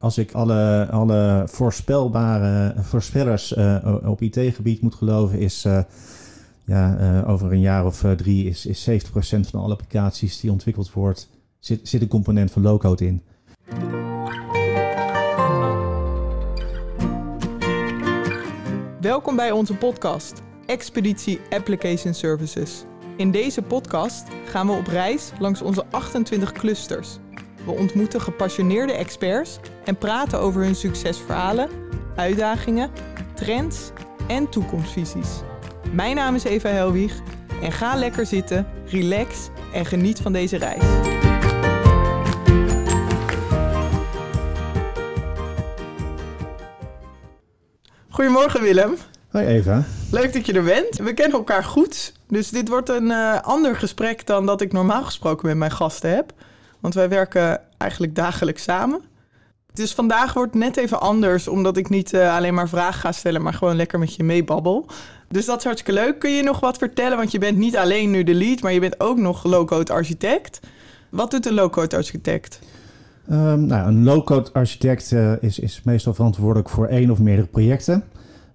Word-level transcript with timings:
als 0.00 0.18
ik 0.18 0.32
alle, 0.32 0.88
alle 0.90 1.44
voorspelbare 1.46 2.74
voorspellers 2.82 3.56
uh, 3.56 3.98
op 4.04 4.22
IT-gebied 4.22 4.80
moet 4.80 4.94
geloven, 4.94 5.38
is 5.38 5.64
uh, 5.64 5.82
ja, 6.64 6.98
uh, 7.00 7.28
over 7.28 7.52
een 7.52 7.60
jaar 7.60 7.86
of 7.86 8.04
drie 8.16 8.44
is, 8.48 8.66
is 8.66 8.88
70% 8.90 8.92
van 9.22 9.60
alle 9.60 9.72
applicaties 9.72 10.40
die 10.40 10.50
ontwikkeld 10.50 10.92
wordt, 10.92 11.28
zit, 11.58 11.88
zit 11.88 12.00
een 12.00 12.08
component 12.08 12.50
van 12.50 12.62
low-code 12.62 13.06
in. 13.06 13.22
Welkom 19.00 19.36
bij 19.36 19.50
onze 19.50 19.74
podcast, 19.74 20.42
Expeditie 20.66 21.40
Application 21.50 22.14
Services. 22.14 22.84
In 23.16 23.30
deze 23.30 23.62
podcast 23.62 24.28
gaan 24.46 24.66
we 24.66 24.72
op 24.72 24.86
reis 24.86 25.32
langs 25.38 25.62
onze 25.62 25.84
28 25.90 26.52
clusters 26.52 27.18
we 27.64 27.70
ontmoeten 27.70 28.20
gepassioneerde 28.20 28.92
experts 28.92 29.58
en 29.84 29.96
praten 29.96 30.40
over 30.40 30.62
hun 30.62 30.74
succesverhalen, 30.74 31.68
uitdagingen, 32.16 32.90
trends 33.34 33.90
en 34.28 34.48
toekomstvisies. 34.48 35.28
Mijn 35.92 36.16
naam 36.16 36.34
is 36.34 36.44
Eva 36.44 36.68
Helwig 36.68 37.12
en 37.62 37.72
ga 37.72 37.94
lekker 37.94 38.26
zitten, 38.26 38.66
relax 38.86 39.48
en 39.72 39.86
geniet 39.86 40.20
van 40.20 40.32
deze 40.32 40.56
reis. 40.56 40.84
Goedemorgen 48.08 48.60
Willem. 48.60 48.96
Hoi 49.30 49.46
Eva. 49.46 49.84
Leuk 50.10 50.32
dat 50.32 50.46
je 50.46 50.52
er 50.52 50.62
bent. 50.62 50.96
We 50.96 51.14
kennen 51.14 51.38
elkaar 51.38 51.64
goed, 51.64 52.12
dus 52.28 52.50
dit 52.50 52.68
wordt 52.68 52.88
een 52.88 53.06
uh, 53.06 53.40
ander 53.40 53.76
gesprek 53.76 54.26
dan 54.26 54.46
dat 54.46 54.60
ik 54.60 54.72
normaal 54.72 55.04
gesproken 55.04 55.46
met 55.46 55.56
mijn 55.56 55.70
gasten 55.70 56.14
heb. 56.14 56.32
Want 56.80 56.94
wij 56.94 57.08
werken 57.08 57.60
eigenlijk 57.76 58.14
dagelijks 58.14 58.62
samen. 58.62 59.00
Dus 59.72 59.94
vandaag 59.94 60.32
wordt 60.32 60.54
net 60.54 60.76
even 60.76 61.00
anders, 61.00 61.48
omdat 61.48 61.76
ik 61.76 61.88
niet 61.88 62.12
uh, 62.12 62.36
alleen 62.36 62.54
maar 62.54 62.68
vragen 62.68 63.00
ga 63.00 63.12
stellen, 63.12 63.42
maar 63.42 63.54
gewoon 63.54 63.76
lekker 63.76 63.98
met 63.98 64.14
je 64.14 64.24
meebabbel. 64.24 64.86
Dus 65.28 65.44
dat 65.44 65.58
is 65.58 65.64
hartstikke 65.64 66.00
leuk. 66.00 66.18
Kun 66.18 66.30
je 66.30 66.42
nog 66.42 66.60
wat 66.60 66.78
vertellen? 66.78 67.16
Want 67.16 67.30
je 67.32 67.38
bent 67.38 67.58
niet 67.58 67.76
alleen 67.76 68.10
nu 68.10 68.22
de 68.22 68.34
lead, 68.34 68.60
maar 68.60 68.72
je 68.72 68.80
bent 68.80 69.00
ook 69.00 69.18
nog 69.18 69.44
low-code 69.44 69.92
architect. 69.92 70.60
Wat 71.08 71.30
doet 71.30 71.46
een 71.46 71.54
low-code 71.54 71.96
architect? 71.96 72.58
Um, 73.30 73.66
nou, 73.66 73.88
een 73.88 74.04
low-code 74.04 74.52
architect 74.52 75.10
uh, 75.10 75.32
is, 75.40 75.58
is 75.58 75.80
meestal 75.84 76.14
verantwoordelijk 76.14 76.68
voor 76.68 76.86
één 76.86 77.10
of 77.10 77.18
meerdere 77.18 77.46
projecten. 77.46 78.04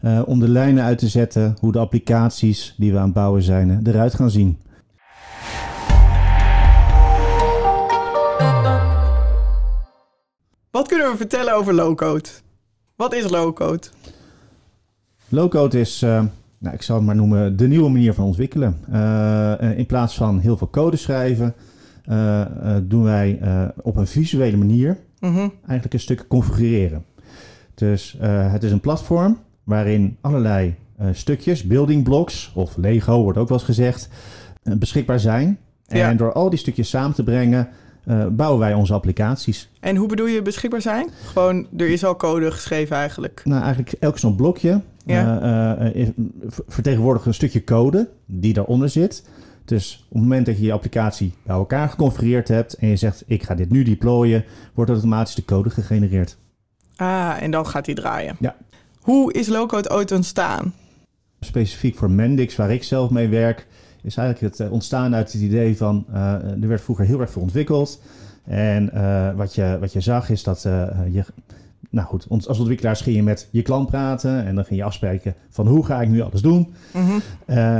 Uh, 0.02 0.22
om 0.26 0.40
de 0.40 0.50
lijnen 0.50 0.84
uit 0.84 0.98
te 0.98 1.08
zetten 1.08 1.58
hoe 1.60 1.72
de 1.72 1.80
applicaties 1.80 2.74
die 2.78 2.92
we 2.92 2.98
aan 2.98 3.04
het 3.04 3.14
bouwen 3.14 3.42
zijn 3.42 3.80
eruit 3.84 4.14
gaan 4.14 4.30
zien. 4.30 4.58
Wat 10.76 10.88
kunnen 10.88 11.12
we 11.12 11.18
vertellen 11.18 11.56
over 11.56 11.74
low-code? 11.74 12.30
Wat 12.96 13.14
is 13.14 13.30
low-code? 13.30 13.88
Low-code 15.30 15.80
is, 15.80 16.02
uh, 16.04 16.24
nou, 16.58 16.76
ik 16.76 16.82
zal 16.82 16.96
het 16.96 17.06
maar 17.06 17.16
noemen, 17.16 17.58
de 17.58 17.68
nieuwe 17.68 17.90
manier 17.90 18.14
van 18.14 18.26
ontwikkelen. 18.26 18.80
Uh, 18.92 19.78
in 19.78 19.86
plaats 19.86 20.16
van 20.16 20.40
heel 20.40 20.58
veel 20.58 20.70
code 20.70 20.98
schrijven, 20.98 21.54
uh, 22.10 22.46
doen 22.84 23.04
wij 23.04 23.40
op 23.82 23.96
een 23.96 24.08
visuele 24.08 24.58
manier 24.58 24.98
-hmm. 25.20 25.52
eigenlijk 25.60 25.94
een 25.94 26.00
stuk 26.00 26.28
configureren. 26.28 27.06
Dus 27.74 28.18
het 28.20 28.64
is 28.64 28.72
een 28.72 28.80
platform 28.80 29.40
waarin 29.64 30.18
allerlei 30.22 30.76
stukjes, 31.12 31.64
building 31.64 32.04
blocks 32.04 32.52
of 32.56 32.78
Lego 32.78 33.22
wordt 33.24 33.38
ook 33.38 33.50
wel 33.50 33.58
eens 33.58 33.68
gezegd, 33.68 34.10
beschikbaar 34.64 35.20
zijn. 35.20 35.58
Ja. 35.88 36.10
En 36.10 36.18
door 36.18 36.34
al 36.34 36.50
die 36.50 36.60
stukjes 36.60 36.90
samen 36.90 37.16
te 37.16 37.24
brengen, 37.24 37.70
uh, 38.06 38.26
bouwen 38.28 38.60
wij 38.60 38.74
onze 38.74 38.94
applicaties. 38.94 39.70
En 39.80 39.96
hoe 39.96 40.08
bedoel 40.08 40.26
je 40.26 40.42
beschikbaar 40.42 40.82
zijn? 40.82 41.10
Gewoon, 41.26 41.68
er 41.78 41.90
is 41.90 42.06
al 42.06 42.16
code 42.16 42.52
geschreven 42.52 42.96
eigenlijk. 42.96 43.42
Nou, 43.44 43.64
eigenlijk 43.64 43.96
elk 44.00 44.18
zo'n 44.18 44.36
blokje 44.36 44.82
ja. 45.06 45.78
uh, 45.84 46.02
uh, 46.02 46.10
vertegenwoordigt 46.68 47.26
een 47.26 47.34
stukje 47.34 47.64
code 47.64 48.10
die 48.26 48.54
daaronder 48.54 48.90
zit. 48.90 49.24
Dus 49.66 50.06
op 50.08 50.14
het 50.14 50.22
moment 50.22 50.46
dat 50.46 50.58
je 50.58 50.64
je 50.64 50.74
applicatie 50.74 51.34
bij 51.44 51.56
elkaar 51.56 51.90
geconfigureerd 51.90 52.48
hebt 52.48 52.74
en 52.74 52.88
je 52.88 52.96
zegt 52.96 53.24
ik 53.28 53.44
ga 53.44 53.56
dit 53.56 53.70
nu 53.70 53.84
deployen, 53.84 54.46
wordt 54.74 54.92
automatisch 54.92 55.36
de 55.36 55.46
code 55.46 55.70
gegenereerd. 55.70 56.38
Ah, 56.96 57.42
en 57.42 57.52
dan 57.52 57.68
gaat 57.68 57.86
die 57.86 57.96
draaien. 57.96 58.36
Ja. 58.40 58.56
Hoe 59.02 59.34
is 59.34 59.48
Lowcode 59.48 59.90
ooit 59.90 60.12
ontstaan? 60.12 60.74
Specifiek 61.40 61.96
voor 61.96 62.12
Mendix, 62.12 62.56
waar 62.56 62.72
ik 62.72 62.84
zelf 62.84 63.10
mee 63.10 63.28
werk, 63.28 63.68
is 64.06 64.18
eigenlijk 64.18 64.58
het 64.58 64.68
eh, 64.68 64.74
ontstaan 64.74 65.16
uit 65.16 65.32
het 65.32 65.42
idee 65.42 65.78
van 65.78 66.06
uh, 66.14 66.34
er 66.62 66.68
werd 66.68 66.82
vroeger 66.82 67.06
heel 67.06 67.20
erg 67.20 67.32
veel 67.32 67.42
ontwikkeld. 67.42 68.02
En 68.46 68.92
wat, 69.36 69.56
je, 69.56 69.78
wat 69.80 69.94
je 69.94 70.02
zag 70.02 70.30
is 70.30 70.44
dat 70.44 70.62
je. 71.12 71.24
Nou 71.90 72.08
goed, 72.08 72.26
als 72.30 72.60
ontwikkelaars 72.60 73.02
ging 73.02 73.16
je 73.16 73.24
met 73.24 73.48
je 73.52 73.62
klant 73.62 73.90
praten 73.90 74.46
en 74.46 74.56
dan 74.56 74.66
ging 74.66 74.80
je 74.80 74.86
afspreken 74.86 75.36
van 75.50 75.68
hoe 75.68 75.86
ga 75.86 76.02
ik 76.02 76.10
nu 76.10 76.22
alles 76.22 76.42
doen. 76.42 76.74
Mm 76.94 77.02
-hmm. 77.06 77.22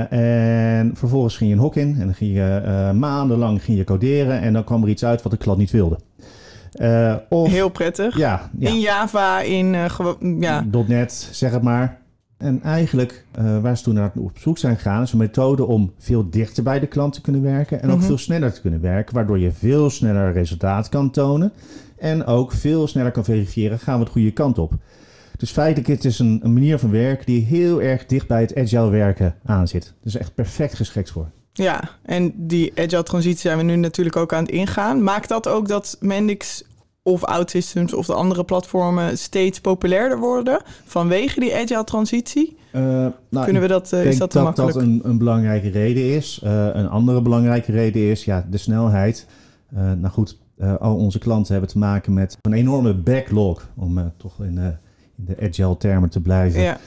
en 0.10 0.92
vervolgens 0.96 1.38
ging 1.38 1.50
je 1.50 1.56
een 1.56 1.62
hok 1.62 1.76
in 1.76 1.96
en 2.00 2.06
dan 2.06 2.14
ging 2.14 2.36
je 2.36 2.92
maandenlang 2.96 3.64
ging 3.64 3.78
je 3.78 3.84
coderen 3.84 4.42
en 4.42 4.54
dan 4.54 4.64
kwam 4.64 4.84
er 4.84 4.90
iets 4.90 5.06
uit 5.06 5.22
wat 5.22 5.32
de 5.32 5.38
klant 5.38 5.58
niet 5.58 5.72
wilde. 5.72 5.98
of, 7.30 7.50
Heel 7.50 7.70
prettig. 7.70 8.18
Ja, 8.18 8.50
ja. 8.60 8.70
In 8.70 8.80
Java, 8.80 9.42
in 9.42 9.74
ja. 10.40 10.66
.NET, 10.88 11.30
zeg 11.32 11.52
het 11.52 11.62
maar. 11.62 12.05
En 12.46 12.62
eigenlijk 12.64 13.26
uh, 13.40 13.62
waar 13.62 13.78
ze 13.78 13.84
toen 13.84 13.94
naar 13.94 14.12
op 14.16 14.38
zoek 14.38 14.58
zijn 14.58 14.76
gegaan, 14.76 15.02
is 15.02 15.12
een 15.12 15.18
methode 15.18 15.66
om 15.66 15.94
veel 15.98 16.30
dichter 16.30 16.64
bij 16.64 16.80
de 16.80 16.88
klant 16.88 17.14
te 17.14 17.22
kunnen 17.22 17.42
werken 17.42 17.82
en 17.82 17.90
ook 17.90 17.98
mhm. 17.98 18.06
veel 18.06 18.18
sneller 18.18 18.54
te 18.54 18.62
kunnen 18.62 18.82
werken, 18.82 19.16
waardoor 19.16 19.40
je 19.40 19.52
veel 19.52 19.90
sneller 19.90 20.34
resultaat 20.34 20.90
kan 20.90 21.12
tonen 21.12 21.52
en 21.98 22.26
ook 22.26 22.52
veel 22.52 22.88
sneller 22.88 23.12
kan 23.12 23.24
verifiëren, 23.24 23.80
gaan 23.80 24.00
we 24.00 24.06
de 24.06 24.12
goede 24.12 24.32
kant 24.32 24.58
op. 24.58 24.74
Dus 25.38 25.52
feitelijk 25.52 25.88
het 25.88 26.06
is 26.06 26.20
een, 26.20 26.40
een 26.44 26.54
manier 26.54 26.80
van 26.80 26.92
werken 26.92 27.26
die 27.26 27.46
heel 27.46 27.82
erg 27.82 28.06
dicht 28.06 28.28
bij 28.28 28.42
het 28.42 28.56
agile 28.56 28.90
werken 28.90 29.36
aanzit. 29.46 29.94
Dus 30.04 30.18
echt 30.18 30.36
perfect 30.36 30.76
geschikt 30.76 31.12
voor. 31.12 31.30
Ja, 31.54 31.90
en 32.04 32.34
die 32.36 32.72
agile 32.76 33.04
transitie 33.04 33.40
zijn 33.40 33.58
we 33.58 33.64
nu 33.64 33.76
natuurlijk 33.76 34.16
ook 34.16 34.34
aan 34.34 34.44
het 34.44 34.52
ingaan. 34.52 35.04
Maakt 35.04 35.30
dat 35.30 35.48
ook 35.48 35.68
dat 35.68 35.98
Mendix 36.00 36.64
of 37.08 37.24
OutSystems 37.24 37.94
of 37.94 38.06
de 38.06 38.14
andere 38.14 38.44
platformen 38.44 39.18
steeds 39.18 39.62
populairder 39.62 40.20
worden 40.20 40.62
vanwege 40.86 41.40
die 41.40 41.56
agile 41.56 41.84
transitie? 41.84 42.58
Uh, 42.72 42.82
nou, 43.30 43.44
Kunnen 43.44 43.62
we 43.62 43.68
dat, 43.68 43.92
uh, 43.94 44.06
is 44.06 44.18
dat, 44.18 44.32
dat 44.32 44.44
makkelijk? 44.44 44.74
dat 44.74 44.84
een, 44.84 45.02
een 45.04 45.18
belangrijke 45.18 45.70
reden 45.70 46.04
is. 46.04 46.42
Uh, 46.44 46.68
een 46.74 46.90
andere 46.90 47.22
belangrijke 47.22 47.72
reden 47.72 48.02
is 48.02 48.26
ja, 48.26 48.46
de 48.50 48.58
snelheid. 48.58 49.28
nou 49.70 50.08
goed, 50.08 50.38
al 50.80 50.96
onze 50.96 51.20
klanten 51.20 51.52
hebben 51.52 51.72
te 51.72 51.78
maken 51.78 52.14
met 52.14 52.38
een 52.42 52.54
enorme 52.54 52.94
backlog, 52.94 53.70
om 53.76 54.12
toch 54.18 54.40
in, 54.40 54.58
in, 55.18 55.26
de 55.26 55.36
agile 55.42 55.78
termen 55.78 56.10
te 56.10 56.22
blijven. 56.22 56.62
Ja. 56.62 56.78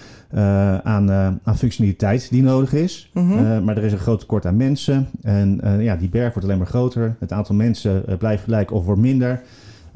aan, 0.83 1.11
aan 1.43 1.59
functionaliteit 1.59 2.31
die 2.31 2.43
nodig 2.43 2.73
is. 2.73 3.11
Mm 3.13 3.31
-hmm. 3.31 3.65
maar 3.65 3.77
er 3.77 3.85
is 3.85 3.93
een 3.93 3.99
groot 3.99 4.21
tekort 4.21 4.47
aan 4.47 4.57
mensen. 4.57 5.09
En 5.23 5.61
ja, 5.81 5.97
die 5.97 6.09
berg 6.09 6.33
wordt 6.33 6.49
alleen 6.49 6.59
maar 6.59 6.67
groter. 6.67 7.17
Het 7.21 7.33
aantal 7.33 7.55
mensen 7.55 8.05
blijft 8.19 8.43
gelijk 8.43 8.73
of 8.73 8.85
wordt 8.85 9.01
minder. 9.01 9.43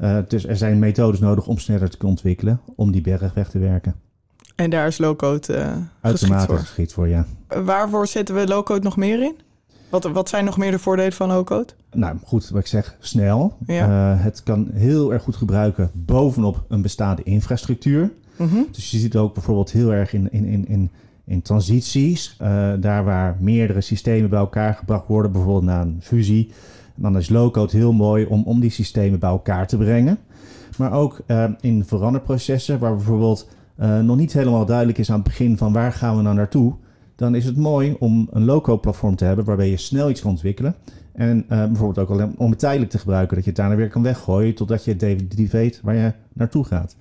Uh, 0.03 0.17
dus 0.27 0.45
er 0.45 0.57
zijn 0.57 0.79
methodes 0.79 1.19
nodig 1.19 1.47
om 1.47 1.57
sneller 1.57 1.89
te 1.89 1.97
kunnen 1.97 2.15
ontwikkelen, 2.15 2.59
om 2.75 2.91
die 2.91 3.01
berg 3.01 3.33
weg 3.33 3.49
te 3.49 3.59
werken. 3.59 3.95
En 4.55 4.69
daar 4.69 4.87
is 4.87 4.97
low-code 4.97 5.57
uh, 5.57 6.11
geschikt 6.11 6.45
voor? 6.45 6.57
geschikt 6.57 6.93
voor, 6.93 7.07
ja. 7.07 7.25
Waarvoor 7.47 8.07
zetten 8.07 8.35
we 8.35 8.47
low-code 8.47 8.83
nog 8.83 8.97
meer 8.97 9.21
in? 9.21 9.35
Wat, 9.89 10.03
wat 10.03 10.29
zijn 10.29 10.45
nog 10.45 10.57
meer 10.57 10.71
de 10.71 10.79
voordelen 10.79 11.13
van 11.13 11.27
low-code? 11.27 11.73
Nou, 11.91 12.17
goed, 12.23 12.49
wat 12.49 12.59
ik 12.59 12.67
zeg, 12.67 12.95
snel. 12.99 13.57
Ja. 13.65 14.13
Uh, 14.13 14.23
het 14.23 14.43
kan 14.43 14.69
heel 14.73 15.13
erg 15.13 15.23
goed 15.23 15.35
gebruiken 15.35 15.91
bovenop 15.93 16.65
een 16.67 16.81
bestaande 16.81 17.23
infrastructuur. 17.23 18.11
Mm 18.35 18.47
-hmm. 18.47 18.67
Dus 18.71 18.91
je 18.91 18.97
ziet 18.97 19.13
het 19.13 19.21
ook 19.21 19.33
bijvoorbeeld 19.33 19.71
heel 19.71 19.93
erg 19.93 20.13
in, 20.13 20.31
in, 20.31 20.45
in, 20.45 20.67
in, 20.67 20.91
in 21.25 21.41
transities. 21.41 22.37
Uh, 22.41 22.73
daar 22.79 23.03
waar 23.03 23.37
meerdere 23.39 23.81
systemen 23.81 24.29
bij 24.29 24.39
elkaar 24.39 24.73
gebracht 24.73 25.07
worden, 25.07 25.31
bijvoorbeeld 25.31 25.65
na 25.65 25.81
een 25.81 25.99
fusie 26.01 26.51
dan 26.95 27.17
is 27.17 27.29
low-code 27.29 27.77
heel 27.77 27.93
mooi 27.93 28.25
om, 28.25 28.43
om 28.43 28.59
die 28.59 28.69
systemen 28.69 29.19
bij 29.19 29.29
elkaar 29.29 29.67
te 29.67 29.77
brengen. 29.77 30.17
Maar 30.77 30.91
ook 30.91 31.21
uh, 31.27 31.49
in 31.59 31.85
veranderprocessen, 31.85 32.79
waar 32.79 32.95
bijvoorbeeld 32.95 33.49
uh, 33.79 33.99
nog 33.99 34.17
niet 34.17 34.33
helemaal 34.33 34.65
duidelijk 34.65 34.97
is 34.97 35.09
aan 35.09 35.15
het 35.15 35.23
begin 35.23 35.57
van 35.57 35.73
waar 35.73 35.91
gaan 35.91 36.15
we 36.15 36.21
nou 36.21 36.35
naartoe. 36.35 36.73
Dan 37.15 37.35
is 37.35 37.45
het 37.45 37.57
mooi 37.57 37.95
om 37.99 38.27
een 38.31 38.45
low-code 38.45 38.79
platform 38.79 39.15
te 39.15 39.25
hebben 39.25 39.45
waarbij 39.45 39.69
je 39.69 39.77
snel 39.77 40.09
iets 40.09 40.21
kan 40.21 40.29
ontwikkelen. 40.29 40.75
En 41.13 41.37
uh, 41.37 41.47
bijvoorbeeld 41.47 41.99
ook 41.99 42.09
alleen 42.09 42.33
om 42.37 42.49
het 42.49 42.59
tijdelijk 42.59 42.91
te 42.91 42.97
gebruiken, 42.97 43.35
dat 43.35 43.43
je 43.43 43.49
het 43.49 43.59
daarna 43.59 43.75
weer 43.75 43.89
kan 43.89 44.03
weggooien 44.03 44.55
totdat 44.55 44.85
je 44.85 44.95
definitief 44.95 45.51
weet 45.51 45.79
waar 45.83 45.95
je 45.95 46.13
naartoe 46.33 46.65
gaat. 46.65 46.95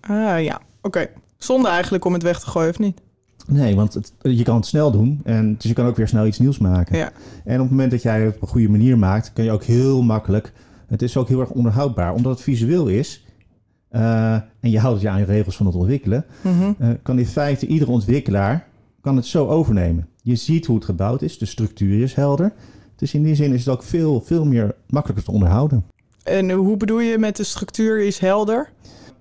Ah 0.00 0.42
ja, 0.42 0.60
oké. 0.80 1.06
Zonde 1.36 1.68
eigenlijk 1.68 2.04
om 2.04 2.12
het 2.12 2.22
weg 2.22 2.40
te 2.40 2.46
gooien 2.46 2.70
of 2.70 2.78
niet? 2.78 3.00
Nee, 3.48 3.76
want 3.76 3.94
het, 3.94 4.12
je 4.22 4.42
kan 4.42 4.56
het 4.56 4.66
snel 4.66 4.90
doen 4.90 5.20
en 5.24 5.54
dus 5.54 5.64
je 5.64 5.72
kan 5.72 5.86
ook 5.86 5.96
weer 5.96 6.08
snel 6.08 6.26
iets 6.26 6.38
nieuws 6.38 6.58
maken. 6.58 6.96
Ja. 6.96 7.12
En 7.44 7.54
op 7.54 7.60
het 7.60 7.70
moment 7.70 7.90
dat 7.90 8.02
jij 8.02 8.20
het 8.20 8.34
op 8.34 8.42
een 8.42 8.48
goede 8.48 8.68
manier 8.68 8.98
maakt, 8.98 9.32
kan 9.32 9.44
je 9.44 9.50
ook 9.50 9.64
heel 9.64 10.02
makkelijk. 10.02 10.52
Het 10.86 11.02
is 11.02 11.16
ook 11.16 11.28
heel 11.28 11.40
erg 11.40 11.50
onderhoudbaar, 11.50 12.14
omdat 12.14 12.32
het 12.32 12.42
visueel 12.42 12.86
is. 12.86 13.26
Uh, 13.92 14.32
en 14.32 14.70
je 14.70 14.78
houdt 14.78 15.00
je 15.00 15.08
aan 15.08 15.18
je 15.18 15.24
regels 15.24 15.56
van 15.56 15.66
het 15.66 15.74
ontwikkelen. 15.74 16.24
Mm 16.40 16.76
uh, 16.80 16.88
kan 17.02 17.18
in 17.18 17.26
feite 17.26 17.66
iedere 17.66 17.90
ontwikkelaar 17.90 18.66
kan 19.00 19.16
het 19.16 19.26
zo 19.26 19.46
overnemen. 19.46 20.08
Je 20.22 20.36
ziet 20.36 20.66
hoe 20.66 20.76
het 20.76 20.84
gebouwd 20.84 21.22
is, 21.22 21.38
de 21.38 21.46
structuur 21.46 22.02
is 22.02 22.14
helder. 22.14 22.52
Dus 22.96 23.14
in 23.14 23.22
die 23.22 23.34
zin 23.34 23.52
is 23.52 23.64
het 23.64 23.74
ook 23.74 23.82
veel, 23.82 24.20
veel 24.20 24.44
meer 24.44 24.74
makkelijker 24.88 25.24
te 25.24 25.32
onderhouden. 25.32 25.84
En 26.22 26.50
hoe 26.50 26.76
bedoel 26.76 27.00
je 27.00 27.18
met 27.18 27.36
de 27.36 27.44
structuur 27.44 28.00
is 28.00 28.18
helder? 28.18 28.70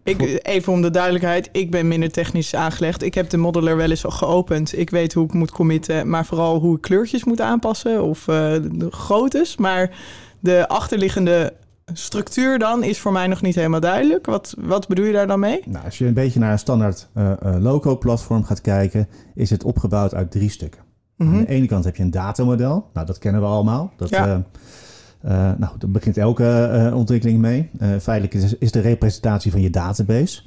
Ik, 0.04 0.40
even 0.42 0.74
om 0.74 0.82
de 0.82 0.90
duidelijkheid, 0.90 1.50
ik 1.52 1.72
ben 1.72 1.88
minder 1.88 2.12
technisch 2.12 2.56
aangelegd. 2.56 3.04
Ik 3.04 3.14
heb 3.14 3.30
de 3.30 3.38
modeler 3.38 3.78
wel 3.78 3.90
eens 3.90 4.06
al 4.06 4.12
geopend. 4.12 4.78
Ik 4.78 4.90
weet 4.90 5.14
hoe 5.14 5.26
ik 5.26 5.34
moet 5.34 5.52
committen, 5.52 6.10
maar 6.10 6.26
vooral 6.26 6.60
hoe 6.60 6.76
ik 6.76 6.82
kleurtjes 6.82 7.24
moet 7.24 7.42
aanpassen 7.42 8.04
of 8.04 8.28
uh, 8.28 8.36
de 8.72 8.88
groottes. 8.90 9.58
Maar 9.58 9.98
de 10.40 10.68
achterliggende 10.68 11.54
structuur 11.94 12.60
dan 12.60 12.84
is 12.84 13.00
voor 13.00 13.12
mij 13.12 13.28
nog 13.28 13.42
niet 13.42 13.56
helemaal 13.56 13.80
duidelijk. 13.80 14.26
Wat, 14.26 14.56
wat 14.60 14.88
bedoel 14.88 15.06
je 15.06 15.14
daar 15.14 15.28
dan 15.28 15.40
mee? 15.40 15.62
Nou, 15.66 15.86
als 15.86 15.98
je 15.98 16.06
een 16.06 16.14
beetje 16.14 16.40
naar 16.40 16.52
een 16.52 16.60
standaard 16.60 17.08
uh, 17.16 17.34
loco-platform 17.60 18.44
gaat 18.44 18.62
kijken, 18.62 19.08
is 19.36 19.50
het 19.50 19.64
opgebouwd 19.64 20.14
uit 20.14 20.32
drie 20.32 20.50
stukken. 20.50 20.82
Aan 21.18 21.28
mhm. 21.28 21.38
de 21.38 21.48
ene 21.48 21.68
kant 21.68 21.84
heb 21.84 21.96
je 21.96 22.04
een 22.04 22.12
datamodel. 22.12 22.90
Nou, 22.94 23.06
dat 23.06 23.18
kennen 23.18 23.42
we 23.42 23.48
allemaal. 23.48 23.92
Dat, 23.98 24.10
ja. 24.10 24.28
Uh, 24.28 24.38
nou, 25.22 25.78
daar 25.78 25.90
begint 25.90 26.18
elke 26.18 26.72
uh, 26.74 26.98
ontwikkeling 26.98 27.40
mee. 27.40 27.70
Uh, 27.82 27.88
feitelijk 28.00 28.34
is, 28.34 28.58
is, 28.58 28.72
de 28.72 28.80
representatie 28.80 29.52
van 29.52 29.62
je 29.62 29.70
database. 29.70 30.42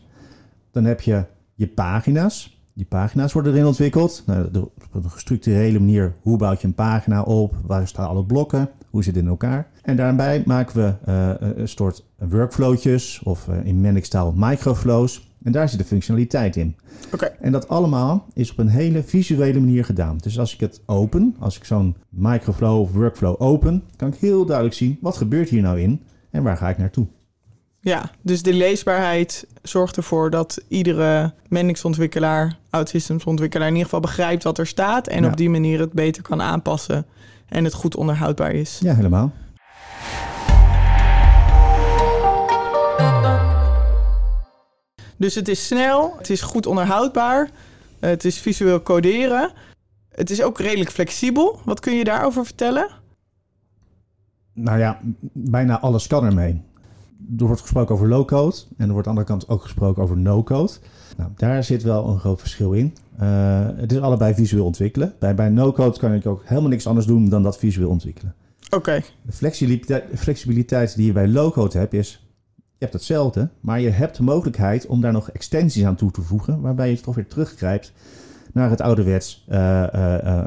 Dan 0.71 0.85
heb 0.85 1.01
je 1.01 1.25
je 1.55 1.67
pagina's. 1.67 2.63
Die 2.75 2.85
pagina's 2.85 3.33
worden 3.33 3.53
erin 3.53 3.67
ontwikkeld. 3.67 4.23
Nou, 4.27 4.49
op 4.93 5.05
een 5.05 5.11
gestructurele 5.11 5.79
manier. 5.79 6.15
Hoe 6.21 6.37
bouw 6.37 6.53
je 6.53 6.59
een 6.67 6.75
pagina 6.75 7.23
op? 7.23 7.55
Waar 7.67 7.89
staan 7.89 8.09
alle 8.09 8.25
blokken? 8.25 8.71
Hoe 8.91 9.03
zit 9.03 9.15
het 9.15 9.25
in 9.25 9.31
elkaar? 9.31 9.71
En 9.85 9.97
daarbij 9.97 10.43
maken 10.47 10.77
we 10.77 11.13
een 11.57 11.69
soort 11.69 12.05
workflowtjes 12.19 13.21
of 13.25 13.49
in 13.65 13.81
Mendix-taal 13.81 14.33
microflows. 14.37 15.33
En 15.43 15.53
daar 15.53 15.69
zit 15.69 15.79
de 15.79 15.85
functionaliteit 15.85 16.57
in. 16.57 16.77
Okay. 17.13 17.31
En 17.41 17.53
dat 17.53 17.69
allemaal 17.69 18.27
is 18.35 18.51
op 18.51 18.59
een 18.59 18.69
hele 18.69 19.03
visuele 19.03 19.61
manier 19.61 19.85
gedaan. 19.85 20.19
Dus 20.19 20.39
als 20.39 20.55
ik 20.55 20.61
het 20.61 20.81
open, 20.87 21.37
als 21.39 21.57
ik 21.57 21.65
zo'n 21.65 21.97
microflow 22.09 22.81
of 22.81 22.93
workflow 22.93 23.43
open, 23.43 23.83
kan 23.97 24.09
ik 24.09 24.15
heel 24.15 24.45
duidelijk 24.45 24.77
zien 24.77 24.99
wat 25.01 25.17
gebeurt 25.17 25.49
hier 25.49 25.63
nou 25.63 25.81
in 25.81 26.03
en 26.31 26.43
waar 26.43 26.57
ga 26.57 26.69
ik 26.69 26.79
naartoe. 26.79 27.07
Ja, 27.81 28.11
dus 28.23 28.43
de 28.43 28.55
leesbaarheid 28.55 29.47
zorgt 29.63 29.97
ervoor 29.97 30.31
dat 30.31 30.65
iedere 30.69 31.33
Mendix-ontwikkelaar, 31.49 32.59
OutSystems-ontwikkelaar 32.71 33.69
in 33.69 33.75
ieder 33.75 33.89
geval 33.91 34.01
begrijpt 34.01 34.43
wat 34.43 34.59
er 34.59 34.67
staat 34.67 35.09
en 35.09 35.27
op 35.27 35.37
die 35.37 35.51
manier 35.51 35.81
het 35.81 35.93
beter 35.93 36.23
kan 36.23 36.43
aanpassen 36.43 37.07
en 37.49 37.65
het 37.65 37.75
goed 37.75 37.97
onderhoudbaar 37.97 38.53
is. 38.53 38.79
Ja, 38.83 38.95
helemaal. 38.95 39.33
Dus 45.17 45.35
het 45.35 45.49
is 45.49 45.67
snel, 45.67 46.15
het 46.19 46.31
is 46.31 46.41
goed 46.41 46.67
onderhoudbaar, 46.67 47.51
het 48.01 48.25
is 48.25 48.39
visueel 48.39 48.83
coderen. 48.83 49.53
Het 50.15 50.31
is 50.31 50.43
ook 50.43 50.59
redelijk 50.59 50.91
flexibel. 50.91 51.61
Wat 51.65 51.81
kun 51.81 51.95
je 51.95 52.05
daarover 52.05 52.45
vertellen? 52.45 52.89
Nou 54.53 54.79
ja, 54.79 55.01
bijna 55.33 55.81
alles 55.81 56.07
kan 56.07 56.25
ermee. 56.25 56.63
Er 57.39 57.47
wordt 57.47 57.61
gesproken 57.61 57.95
over 57.95 58.09
low-code 58.09 58.57
en 58.77 58.87
er 58.87 58.93
wordt 58.93 59.09
aan 59.09 59.15
de 59.15 59.21
andere 59.21 59.27
kant 59.27 59.49
ook 59.49 59.63
gesproken 59.63 60.03
over 60.03 60.17
no-code. 60.17 60.73
Nou, 61.17 61.31
daar 61.37 61.65
zit 61.65 61.83
wel 61.83 62.09
een 62.09 62.19
groot 62.19 62.41
verschil 62.41 62.73
in. 62.73 62.97
Uh, 63.21 63.67
het 63.77 63.93
is 63.93 63.99
allebei 63.99 64.35
visueel 64.35 64.65
ontwikkelen. 64.65 65.15
Bij, 65.19 65.35
bij 65.35 65.49
no-code 65.49 65.99
kan 65.99 66.13
ik 66.13 66.27
ook 66.27 66.43
helemaal 66.45 66.71
niks 66.71 66.87
anders 66.87 67.07
doen 67.07 67.29
dan 67.29 67.43
dat 67.43 67.59
visueel 67.59 67.89
ontwikkelen. 67.89 68.35
Oké. 68.71 69.03
De 69.23 69.33
flexibiliteit, 69.33 70.05
flexibiliteit 70.15 70.97
die 70.97 71.07
je 71.07 71.13
bij 71.13 71.29
low-code 71.29 71.79
hebt 71.79 71.93
is 71.93 72.24
hebt 72.85 72.97
hetzelfde, 72.97 73.49
maar 73.61 73.81
je 73.81 73.91
hebt 73.91 74.17
de 74.17 74.23
mogelijkheid 74.23 74.87
om 74.87 75.01
daar 75.01 75.13
nog 75.13 75.31
extensies 75.31 75.85
aan 75.85 75.95
toe 75.95 76.11
te 76.11 76.23
voegen, 76.23 76.61
waarbij 76.61 76.91
je 76.91 77.01
toch 77.01 77.15
weer 77.15 77.27
teruggrijpt 77.27 77.93
naar 78.53 78.71
het 78.71 78.81
ouderwets 78.81 79.45
uh, 79.49 79.87
uh, 79.95 80.45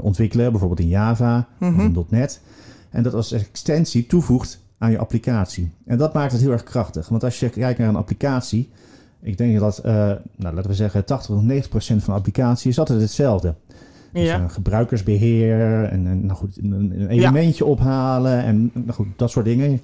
ontwikkelen, 0.00 0.50
bijvoorbeeld 0.50 0.80
in 0.80 0.88
Java 0.88 1.48
of 1.60 1.66
in 1.66 1.74
mhm. 1.74 2.00
.NET. 2.08 2.40
En 2.90 3.02
dat 3.02 3.14
als 3.14 3.32
extensie 3.32 4.06
toevoegt 4.06 4.60
aan 4.78 4.90
je 4.90 4.98
applicatie. 4.98 5.70
En 5.86 5.98
dat 5.98 6.12
maakt 6.12 6.32
het 6.32 6.40
heel 6.40 6.50
erg 6.50 6.62
krachtig. 6.62 7.08
Want 7.08 7.24
als 7.24 7.40
je 7.40 7.48
kijkt 7.48 7.78
naar 7.78 7.88
een 7.88 7.96
applicatie, 7.96 8.70
ik 9.20 9.38
denk 9.38 9.58
dat, 9.58 9.80
nou, 9.84 10.18
laten 10.36 10.66
we 10.66 10.74
zeggen, 10.74 11.04
80 11.04 11.34
tot 11.34 11.44
90 11.44 11.70
procent 11.70 12.02
van 12.02 12.12
de 12.12 12.18
applicatie 12.18 12.70
is 12.70 12.78
altijd 12.78 13.00
hetzelfde. 13.00 13.54
Dus 14.12 14.26
ja. 14.26 14.48
gebruikersbeheer 14.48 15.84
en, 15.84 16.26
nou 16.26 16.38
goed, 16.38 16.58
een, 16.62 17.06
elementje 17.08 17.64
ophalen 17.64 18.42
en 18.42 18.70
nou 18.74 18.92
goed, 18.92 19.06
dat 19.16 19.30
soort 19.30 19.44
dingen. 19.44 19.80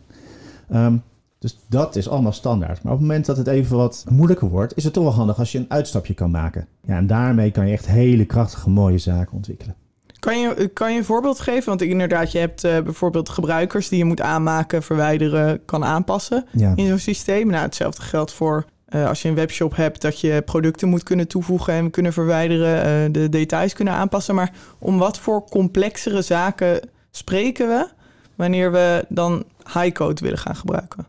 Um, 0.75 1.02
dus 1.40 1.58
dat 1.69 1.96
is 1.96 2.08
allemaal 2.08 2.32
standaard. 2.32 2.82
Maar 2.82 2.92
op 2.92 2.98
het 2.98 3.08
moment 3.08 3.26
dat 3.26 3.37
het 3.37 3.46
even 3.46 3.76
wat 3.76 4.04
moeilijker 4.08 4.48
wordt, 4.48 4.76
is 4.76 4.84
het 4.84 4.92
toch 4.92 5.04
wel 5.04 5.12
handig 5.12 5.38
als 5.38 5.52
je 5.52 5.58
een 5.58 5.70
uitstapje 5.70 6.14
kan 6.14 6.31
maken. 6.31 6.66
Ja, 6.87 6.96
en 6.96 7.06
daarmee 7.06 7.50
kan 7.50 7.66
je 7.66 7.72
echt 7.72 7.87
hele 7.87 8.25
krachtige, 8.25 8.70
mooie 8.70 8.98
zaken 8.98 9.37
ontwikkelen. 9.37 9.75
Kan 10.19 10.40
je, 10.40 10.70
kan 10.72 10.92
je 10.92 10.98
een 10.98 11.04
voorbeeld 11.04 11.40
geven? 11.40 11.69
Want 11.69 11.82
inderdaad, 11.82 12.32
je 12.32 12.38
hebt 12.38 12.64
uh, 12.64 12.81
bijvoorbeeld 12.81 13.28
gebruikers 13.28 13.88
die 13.88 13.98
je 13.98 14.04
moet 14.04 14.20
aanmaken, 14.20 14.82
verwijderen, 14.82 15.64
kan 15.64 15.84
aanpassen 15.84 16.44
in 16.75 16.87
zo'n 16.87 16.98
systeem. 16.98 17.46
Nou, 17.46 17.62
hetzelfde 17.62 18.02
geldt 18.02 18.32
voor 18.32 18.64
uh, 18.88 19.08
als 19.08 19.22
je 19.22 19.28
een 19.28 19.34
webshop 19.34 19.76
hebt, 19.76 20.02
dat 20.02 20.20
je 20.20 20.42
producten 20.44 20.88
moet 20.88 21.02
kunnen 21.02 21.28
toevoegen 21.28 21.75
en 21.75 21.90
kunnen 21.90 22.12
verwijderen, 22.12 23.06
uh, 23.06 23.12
de 23.12 23.28
details 23.28 23.72
kunnen 23.72 23.94
aanpassen. 23.94 24.34
Maar 24.34 24.52
om 24.78 24.98
wat 24.98 25.19
voor 25.19 25.44
complexere 25.44 26.22
zaken 26.22 26.81
spreken 27.10 27.69
we 27.69 27.88
wanneer 28.34 28.72
we 28.72 29.04
dan 29.08 29.44
high 29.72 29.92
code 29.92 30.20
willen 30.20 30.38
gaan 30.38 30.56
gebruiken? 30.56 31.06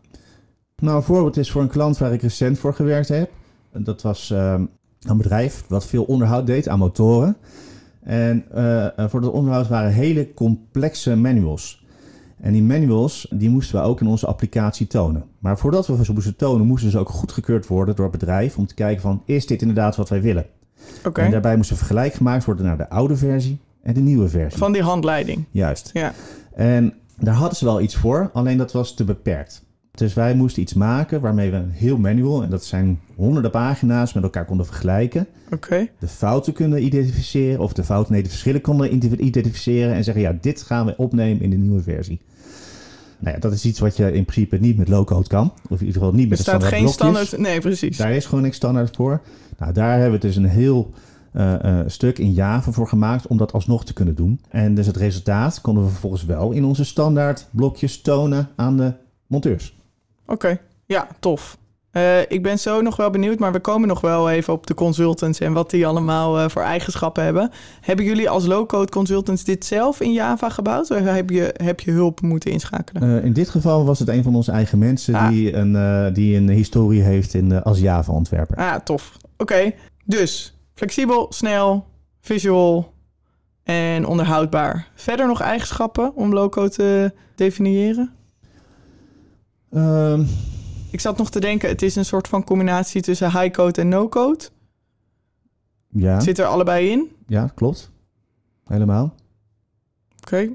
Nou, 0.82 0.96
een 0.96 1.02
voorbeeld 1.02 1.36
is 1.36 1.50
voor 1.50 1.62
een 1.62 1.68
klant 1.68 1.98
waar 1.98 2.12
ik 2.12 2.22
recent 2.22 2.58
voor 2.58 2.74
gewerkt 2.74 3.08
heb. 3.08 3.30
Dat 3.72 4.02
was 4.02 4.30
uh, 4.30 4.60
een 5.00 5.16
bedrijf 5.16 5.64
wat 5.68 5.86
veel 5.86 6.04
onderhoud 6.04 6.46
deed 6.46 6.68
aan 6.68 6.78
motoren. 6.78 7.36
En 8.02 8.44
uh, 8.54 8.86
voor 8.96 9.20
dat 9.20 9.32
onderhoud 9.32 9.68
waren 9.68 9.92
hele 9.92 10.34
complexe 10.34 11.16
manuals. 11.16 11.86
En 12.40 12.52
die 12.52 12.62
manuals 12.62 13.26
die 13.30 13.50
moesten 13.50 13.80
we 13.80 13.86
ook 13.86 14.00
in 14.00 14.06
onze 14.06 14.26
applicatie 14.26 14.86
tonen. 14.86 15.24
Maar 15.38 15.58
voordat 15.58 15.86
we 15.86 16.04
ze 16.04 16.12
moesten 16.12 16.36
tonen, 16.36 16.66
moesten 16.66 16.90
ze 16.90 16.98
ook 16.98 17.08
goedgekeurd 17.08 17.66
worden 17.66 17.96
door 17.96 18.10
het 18.10 18.18
bedrijf 18.18 18.58
om 18.58 18.66
te 18.66 18.74
kijken 18.74 19.02
van 19.02 19.22
is 19.24 19.46
dit 19.46 19.60
inderdaad 19.60 19.96
wat 19.96 20.08
wij 20.08 20.22
willen. 20.22 20.46
Okay. 21.04 21.24
En 21.24 21.30
daarbij 21.30 21.56
moest 21.56 21.70
een 21.70 21.76
vergelijk 21.76 22.14
gemaakt 22.14 22.44
worden 22.44 22.64
naar 22.64 22.76
de 22.76 22.88
oude 22.88 23.16
versie 23.16 23.58
en 23.82 23.94
de 23.94 24.00
nieuwe 24.00 24.28
versie. 24.28 24.58
Van 24.58 24.72
die 24.72 24.82
handleiding. 24.82 25.44
Juist. 25.50 25.90
Ja. 25.92 26.12
En 26.54 26.94
daar 27.18 27.34
hadden 27.34 27.58
ze 27.58 27.64
wel 27.64 27.80
iets 27.80 27.96
voor, 27.96 28.30
alleen 28.32 28.58
dat 28.58 28.72
was 28.72 28.94
te 28.94 29.04
beperkt. 29.04 29.62
Dus 29.92 30.14
wij 30.14 30.34
moesten 30.34 30.62
iets 30.62 30.74
maken 30.74 31.20
waarmee 31.20 31.50
we 31.50 31.56
een 31.56 31.70
heel 31.70 31.98
manual, 31.98 32.42
en 32.42 32.50
dat 32.50 32.64
zijn 32.64 33.00
honderden 33.16 33.50
pagina's, 33.50 34.12
met 34.12 34.22
elkaar 34.22 34.44
konden 34.44 34.66
vergelijken. 34.66 35.26
Oké. 35.50 35.88
De 35.98 36.08
fouten 36.08 36.52
kunnen 36.52 36.84
identificeren, 36.84 37.60
of 37.60 37.72
de 37.72 37.84
fouten, 37.84 38.12
nee, 38.12 38.22
de 38.22 38.28
verschillen 38.28 38.60
konden 38.60 38.94
identificeren 39.24 39.94
en 39.94 40.04
zeggen, 40.04 40.22
ja, 40.22 40.38
dit 40.40 40.62
gaan 40.62 40.86
we 40.86 40.94
opnemen 40.96 41.42
in 41.42 41.50
de 41.50 41.56
nieuwe 41.56 41.82
versie. 41.82 42.20
Nou 43.18 43.34
ja, 43.34 43.40
dat 43.40 43.52
is 43.52 43.64
iets 43.64 43.78
wat 43.78 43.96
je 43.96 44.12
in 44.12 44.24
principe 44.24 44.56
niet 44.56 44.76
met 44.76 44.88
low-code 44.88 45.28
kan. 45.28 45.52
Of 45.68 45.80
in 45.80 45.86
ieder 45.86 46.02
geval 46.02 46.16
niet 46.16 46.28
met 46.28 46.38
er 46.38 46.44
de 46.44 46.50
standaard 46.50 46.74
geen 46.74 46.88
standaard, 46.88 47.38
nee, 47.38 47.60
precies. 47.60 47.96
Daar 47.96 48.12
is 48.12 48.26
gewoon 48.26 48.42
niks 48.42 48.56
standaard 48.56 48.96
voor. 48.96 49.22
Nou, 49.58 49.72
daar 49.72 50.00
hebben 50.00 50.20
we 50.20 50.26
dus 50.26 50.36
een 50.36 50.44
heel 50.44 50.90
uh, 51.32 51.54
uh, 51.64 51.80
stuk 51.86 52.18
in 52.18 52.32
Java 52.32 52.72
voor 52.72 52.88
gemaakt 52.88 53.26
om 53.26 53.36
dat 53.36 53.52
alsnog 53.52 53.84
te 53.84 53.92
kunnen 53.92 54.14
doen. 54.14 54.40
En 54.48 54.74
dus 54.74 54.86
het 54.86 54.96
resultaat 54.96 55.60
konden 55.60 55.84
we 55.84 55.90
vervolgens 55.90 56.24
wel 56.24 56.52
in 56.52 56.64
onze 56.64 56.84
standaard 56.84 57.48
blokjes 57.50 58.00
tonen 58.00 58.48
aan 58.56 58.76
de 58.76 58.92
monteurs. 59.26 59.80
Oké, 60.26 60.60
ja, 60.86 61.08
tof. 61.20 61.60
Uh, 61.92 62.20
ik 62.20 62.42
ben 62.42 62.58
zo 62.58 62.80
nog 62.80 62.96
wel 62.96 63.10
benieuwd, 63.10 63.38
maar 63.38 63.52
we 63.52 63.60
komen 63.60 63.88
nog 63.88 64.00
wel 64.00 64.30
even 64.30 64.52
op 64.52 64.66
de 64.66 64.74
consultants 64.74 65.38
en 65.38 65.52
wat 65.52 65.70
die 65.70 65.86
allemaal 65.86 66.40
uh, 66.40 66.48
voor 66.48 66.62
eigenschappen 66.62 67.24
hebben. 67.24 67.50
Hebben 67.80 68.04
jullie 68.04 68.30
als 68.30 68.46
low-code 68.46 68.90
consultants 68.90 69.44
dit 69.44 69.64
zelf 69.64 70.00
in 70.00 70.12
Java 70.12 70.48
gebouwd 70.48 70.90
of 70.90 70.98
heb 70.98 71.30
je, 71.30 71.54
heb 71.56 71.80
je 71.80 71.90
hulp 71.90 72.20
moeten 72.20 72.50
inschakelen? 72.50 73.02
Uh, 73.08 73.24
in 73.24 73.32
dit 73.32 73.48
geval 73.48 73.84
was 73.84 73.98
het 73.98 74.08
een 74.08 74.22
van 74.22 74.34
onze 74.34 74.52
eigen 74.52 74.78
mensen 74.78 75.14
ah. 75.14 75.28
die, 75.28 75.54
een, 75.54 76.12
die 76.12 76.36
een 76.36 76.48
historie 76.48 77.02
heeft 77.02 77.34
in, 77.34 77.62
als 77.62 77.78
Java-ontwerper. 77.78 78.56
Ah, 78.56 78.74
tof. 78.74 79.16
Oké, 79.36 79.72
dus 80.04 80.58
flexibel, 80.74 81.26
snel, 81.28 81.86
visual 82.20 82.92
en 83.62 84.06
onderhoudbaar. 84.06 84.88
Verder 84.94 85.26
nog 85.26 85.40
eigenschappen 85.40 86.14
om 86.14 86.32
low-code 86.32 86.70
te 86.70 87.12
definiëren? 87.34 88.12
Um, 89.74 90.26
ik 90.90 91.00
zat 91.00 91.18
nog 91.18 91.30
te 91.30 91.40
denken, 91.40 91.68
het 91.68 91.82
is 91.82 91.96
een 91.96 92.04
soort 92.04 92.28
van 92.28 92.44
combinatie 92.44 93.02
tussen 93.02 93.30
high 93.30 93.50
code 93.50 93.80
en 93.80 93.88
no 93.88 94.08
code. 94.08 94.44
Ja. 95.88 96.20
Zit 96.20 96.38
er 96.38 96.44
allebei 96.44 96.88
in? 96.88 97.10
Ja, 97.26 97.50
klopt. 97.54 97.90
Helemaal. 98.64 99.14
Oké. 100.20 100.48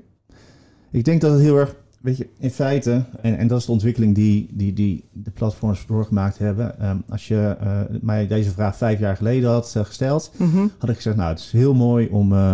Ik 0.92 1.04
denk 1.04 1.22
dat 1.22 1.32
het 1.32 1.42
heel 1.42 1.58
erg, 1.58 1.76
weet 2.02 2.18
je, 2.18 2.30
in 2.40 2.50
feite, 2.50 3.06
en, 3.22 3.38
en 3.38 3.48
dat 3.48 3.60
is 3.60 3.66
de 3.66 3.72
ontwikkeling 3.72 4.16
die, 4.16 4.50
die, 4.52 4.74
die 4.74 5.10
de 5.12 5.32
platforms 5.32 5.86
doorgemaakt 5.86 6.38
hebben. 6.38 6.90
Um, 6.90 7.04
als 7.10 7.28
je 7.28 7.58
uh, 7.64 7.82
mij 8.02 8.28
deze 8.28 8.52
vraag 8.52 8.78
vijf 8.78 9.00
jaar 9.00 9.16
geleden 9.16 9.50
had 9.50 9.74
uh, 9.78 9.86
gesteld, 9.86 10.32
mm 10.38 10.52
-hmm. 10.52 10.72
had 10.78 10.90
ik 10.90 10.96
gezegd, 10.96 11.16
nou, 11.16 11.30
het 11.30 11.40
is 11.40 11.52
heel 11.52 11.74
mooi 11.74 12.08
om 12.08 12.34
uh, 12.34 12.54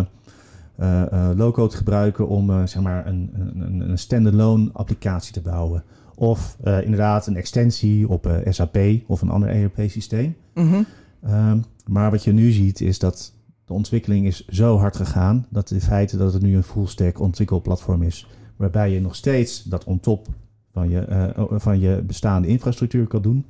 low-code 1.36 1.70
te 1.70 1.76
gebruiken 1.76 2.28
om 2.28 2.66
zeg 2.66 2.82
maar 2.82 3.06
een, 3.06 3.30
een, 3.54 3.90
een 3.90 3.98
standalone 3.98 4.70
applicatie 4.72 5.32
te 5.32 5.40
bouwen. 5.40 5.84
Of 6.14 6.56
uh, 6.64 6.82
inderdaad 6.82 7.26
een 7.26 7.36
extensie 7.36 8.08
op 8.08 8.26
uh, 8.26 8.36
SAP 8.48 8.78
of 9.06 9.22
een 9.22 9.30
ander 9.30 9.48
ERP-systeem. 9.48 10.36
Mm 10.54 10.70
-hmm. 10.70 10.86
um, 11.30 11.64
maar 11.86 12.10
wat 12.10 12.24
je 12.24 12.32
nu 12.32 12.50
ziet 12.50 12.80
is 12.80 12.98
dat 12.98 13.32
de 13.64 13.72
ontwikkeling 13.72 14.26
is 14.26 14.46
zo 14.46 14.78
hard 14.78 14.96
gegaan... 14.96 15.46
dat 15.50 15.70
in 15.70 15.80
feite 15.80 16.16
dat 16.16 16.32
het 16.32 16.42
nu 16.42 16.56
een 16.56 16.62
full-stack 16.62 17.20
ontwikkelplatform 17.20 18.02
is... 18.02 18.28
waarbij 18.56 18.90
je 18.90 19.00
nog 19.00 19.14
steeds 19.14 19.62
dat 19.62 19.84
on 19.84 20.00
top 20.00 20.26
van 20.72 20.88
je, 20.88 21.06
uh, 21.08 21.58
van 21.58 21.80
je 21.80 22.02
bestaande 22.06 22.48
infrastructuur 22.48 23.06
kan 23.06 23.22
doen... 23.22 23.46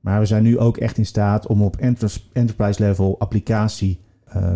Maar 0.00 0.20
we 0.20 0.26
zijn 0.26 0.42
nu 0.42 0.58
ook 0.58 0.76
echt 0.76 0.98
in 0.98 1.06
staat 1.06 1.46
om 1.46 1.62
op 1.62 1.76
enterprise 2.32 2.82
level 2.82 3.18
applicatie 3.18 4.00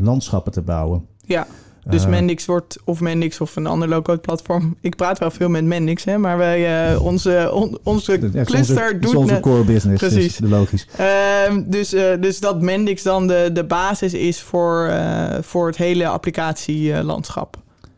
landschappen 0.00 0.52
te 0.52 0.62
bouwen. 0.62 1.06
Ja. 1.24 1.46
Dus 1.84 2.02
uh, 2.02 2.08
Mendix 2.08 2.46
wordt, 2.46 2.78
of 2.84 3.00
Mendix 3.00 3.40
of 3.40 3.56
een 3.56 3.66
ander 3.66 3.88
low-code 3.88 4.20
platform. 4.20 4.76
Ik 4.80 4.96
praat 4.96 5.18
wel 5.18 5.30
veel 5.30 5.48
met 5.48 5.64
Mendix, 5.64 6.04
hè, 6.04 6.18
maar 6.18 6.38
wij, 6.38 6.92
uh, 6.92 7.04
onze, 7.04 7.50
on, 7.52 7.78
onze 7.82 8.18
cluster 8.44 8.84
onze, 8.84 8.98
doet... 8.98 9.14
onze 9.14 9.40
core 9.40 9.64
business, 9.64 10.00
precies. 10.00 10.36
Dus 10.36 10.50
logisch. 10.50 10.86
Uh, 11.00 11.58
dus, 11.66 11.94
uh, 11.94 12.20
dus 12.20 12.40
dat 12.40 12.60
Mendix 12.60 13.02
dan 13.02 13.26
de, 13.26 13.50
de 13.52 13.64
basis 13.64 14.14
is 14.14 14.40
voor, 14.40 14.92
voor 15.40 15.66
het 15.66 15.76
hele 15.76 16.08
applicatielandschap. 16.08 17.56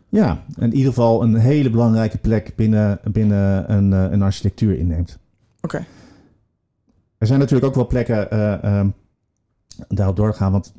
Ja, 0.09 0.43
in 0.59 0.75
ieder 0.75 0.89
geval 0.89 1.23
een 1.23 1.35
hele 1.35 1.71
belangrijke 1.71 2.19
plek 2.19 2.53
binnen, 2.57 3.01
binnen 3.13 3.73
een, 3.73 3.93
een 3.93 4.23
architectuur 4.23 4.79
inneemt. 4.79 5.19
Oké. 5.61 5.75
Okay. 5.77 5.87
Er 7.19 7.27
zijn 7.27 7.39
natuurlijk 7.39 7.67
ook 7.67 7.75
wel 7.75 7.87
plekken 7.87 8.31
ehm, 8.31 8.89
daarop 9.89 10.17
doorgaan, 10.17 10.53
want 10.53 10.73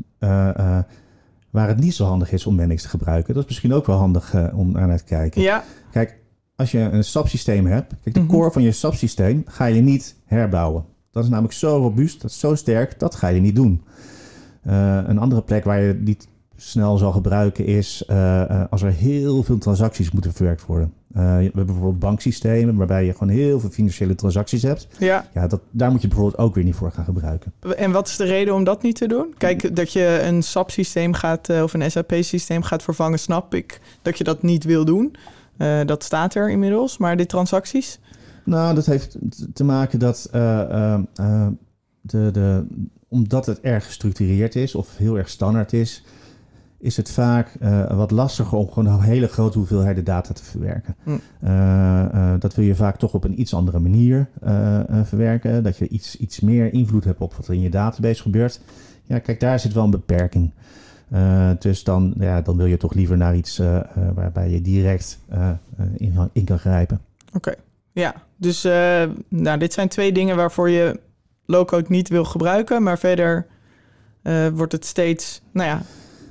waar 1.55 1.67
het 1.67 1.79
niet 1.79 1.95
zo 1.95 2.05
handig 2.05 2.31
is 2.31 2.45
om 2.45 2.55
Mendix 2.55 2.81
te 2.81 2.89
gebruiken. 2.89 3.33
Dat 3.33 3.43
is 3.43 3.49
misschien 3.49 3.73
ook 3.73 3.85
wel 3.85 3.97
handig 3.97 4.33
uh, 4.33 4.57
om 4.57 4.71
naar 4.71 4.97
te 4.97 5.03
kijken. 5.03 5.41
Ja. 5.41 5.63
Kijk, 5.91 6.19
als 6.55 6.71
je 6.71 6.79
een 6.79 7.03
SAP-systeem 7.03 7.65
hebt, 7.65 7.93
kijk, 8.01 8.15
de 8.15 8.21
mm 8.21 8.27
-hmm. 8.27 8.35
core 8.35 8.51
van 8.51 8.61
je 8.61 8.71
SAP-systeem 8.71 9.43
ga 9.45 9.65
je 9.65 9.81
niet 9.81 10.15
herbouwen. 10.25 10.85
Dat 11.11 11.23
is 11.23 11.29
namelijk 11.29 11.53
zo 11.53 11.77
robuust, 11.77 12.21
dat 12.21 12.31
is 12.31 12.39
zo 12.39 12.55
sterk, 12.55 12.99
dat 12.99 13.15
ga 13.15 13.27
je 13.27 13.41
niet 13.41 13.55
doen. 13.55 13.83
Uh, 14.67 14.99
een 15.05 15.17
andere 15.17 15.41
plek 15.41 15.63
waar 15.63 15.81
je 15.81 15.93
niet 15.93 16.27
snel 16.55 16.97
zal 16.97 17.11
gebruiken 17.11 17.65
is 17.65 18.03
uh, 18.09 18.63
als 18.69 18.81
er 18.81 18.91
heel 18.91 19.43
veel 19.43 19.57
transacties 19.57 20.11
moeten 20.11 20.33
verwerkt 20.33 20.65
worden. 20.65 20.93
Uh, 21.15 21.21
we 21.21 21.43
hebben 21.43 21.65
bijvoorbeeld 21.65 21.99
banksystemen 21.99 22.75
waarbij 22.75 23.05
je 23.05 23.11
gewoon 23.11 23.29
heel 23.29 23.59
veel 23.59 23.69
financiële 23.69 24.15
transacties 24.15 24.61
hebt. 24.63 24.87
Ja. 24.99 25.27
ja 25.33 25.47
dat, 25.47 25.61
daar 25.71 25.91
moet 25.91 26.01
je 26.01 26.07
bijvoorbeeld 26.07 26.37
ook 26.37 26.55
weer 26.55 26.63
niet 26.63 26.75
voor 26.75 26.91
gaan 26.91 27.05
gebruiken. 27.05 27.53
En 27.77 27.91
wat 27.91 28.07
is 28.07 28.15
de 28.15 28.23
reden 28.23 28.53
om 28.53 28.63
dat 28.63 28.81
niet 28.81 28.95
te 28.95 29.07
doen? 29.07 29.33
Kijk, 29.37 29.75
dat 29.75 29.93
je 29.93 30.21
een 30.23 30.43
SAP-systeem 30.43 31.13
gaat 31.13 31.49
of 31.49 31.73
een 31.73 31.91
SAP-systeem 31.91 32.61
gaat 32.61 32.83
vervangen, 32.83 33.19
snap 33.19 33.53
ik 33.53 33.81
dat 34.01 34.17
je 34.17 34.23
dat 34.23 34.41
niet 34.41 34.63
wil 34.63 34.85
doen. 34.85 35.15
Uh, 35.57 35.79
dat 35.85 36.03
staat 36.03 36.35
er 36.35 36.49
inmiddels. 36.49 36.97
Maar 36.97 37.17
de 37.17 37.25
transacties? 37.25 37.99
Nou, 38.43 38.75
dat 38.75 38.85
heeft 38.85 39.17
te 39.53 39.63
maken 39.63 39.99
dat 39.99 40.27
de, 42.01 42.31
de, 42.31 42.65
omdat 43.07 43.45
het 43.45 43.61
erg 43.61 43.85
gestructureerd 43.85 44.55
is 44.55 44.75
of 44.75 44.97
heel 44.97 45.17
erg 45.17 45.29
standaard 45.29 45.73
is, 45.73 46.03
is 46.85 46.97
het 46.97 47.11
vaak 47.11 47.55
uh, 47.61 47.97
wat 47.97 48.11
lastiger 48.11 48.57
om 48.57 48.71
gewoon 48.71 48.93
een 48.93 49.01
hele 49.01 49.27
grote 49.27 49.57
hoeveelheden 49.57 50.03
data 50.03 50.33
te 50.33 50.43
verwerken. 50.43 50.95
Hm. 51.03 51.09
Uh, 51.09 51.19
uh, 52.13 52.33
dat 52.39 52.55
wil 52.55 52.65
je 52.65 52.75
vaak 52.75 52.97
toch 52.97 53.13
op 53.13 53.23
een 53.23 53.39
iets 53.39 53.53
andere 53.53 53.79
manier 53.79 54.27
verwerken. 55.03 55.63
Dat 55.63 55.77
je 55.77 55.87
iets, 55.87 56.17
iets 56.17 56.39
meer 56.39 56.73
invloed 56.73 57.03
hebt 57.03 57.19
op 57.19 57.33
wat 57.33 57.47
er 57.47 57.53
in 57.53 57.61
je 57.61 57.69
database 57.69 58.21
gebeurt. 58.21 58.61
Ja, 59.03 59.19
kijk, 59.19 59.39
daar 59.39 59.59
zit 59.59 59.73
wel 59.73 59.83
een 59.83 59.89
beperking. 59.89 60.51
dus 61.59 61.83
dan, 61.83 62.13
ja, 62.19 62.41
dan 62.41 62.57
wil 62.57 62.65
je 62.65 62.77
toch 62.77 62.93
liever 62.93 63.17
naar 63.17 63.35
iets 63.35 63.61
waarbij 64.15 64.49
je 64.49 64.61
direct 64.61 65.19
in, 65.97 66.29
in, 66.33 66.45
kan 66.45 66.59
grijpen. 66.59 67.01
Oké, 67.27 67.37
okay. 67.37 67.55
ja. 67.91 68.13
Dus 68.37 68.63
nou, 69.27 69.57
dit 69.57 69.73
zijn 69.73 69.87
twee 69.87 70.11
dingen 70.11 70.35
waarvoor 70.35 70.69
je 70.69 70.99
low-code 71.45 71.89
niet 71.89 72.09
wil 72.09 72.25
gebruiken. 72.25 72.83
Maar 72.83 72.97
verder 72.97 73.45
wordt 74.53 74.71
het 74.71 74.85
steeds, 74.85 75.41
nou 75.51 75.69
ja, 75.69 75.81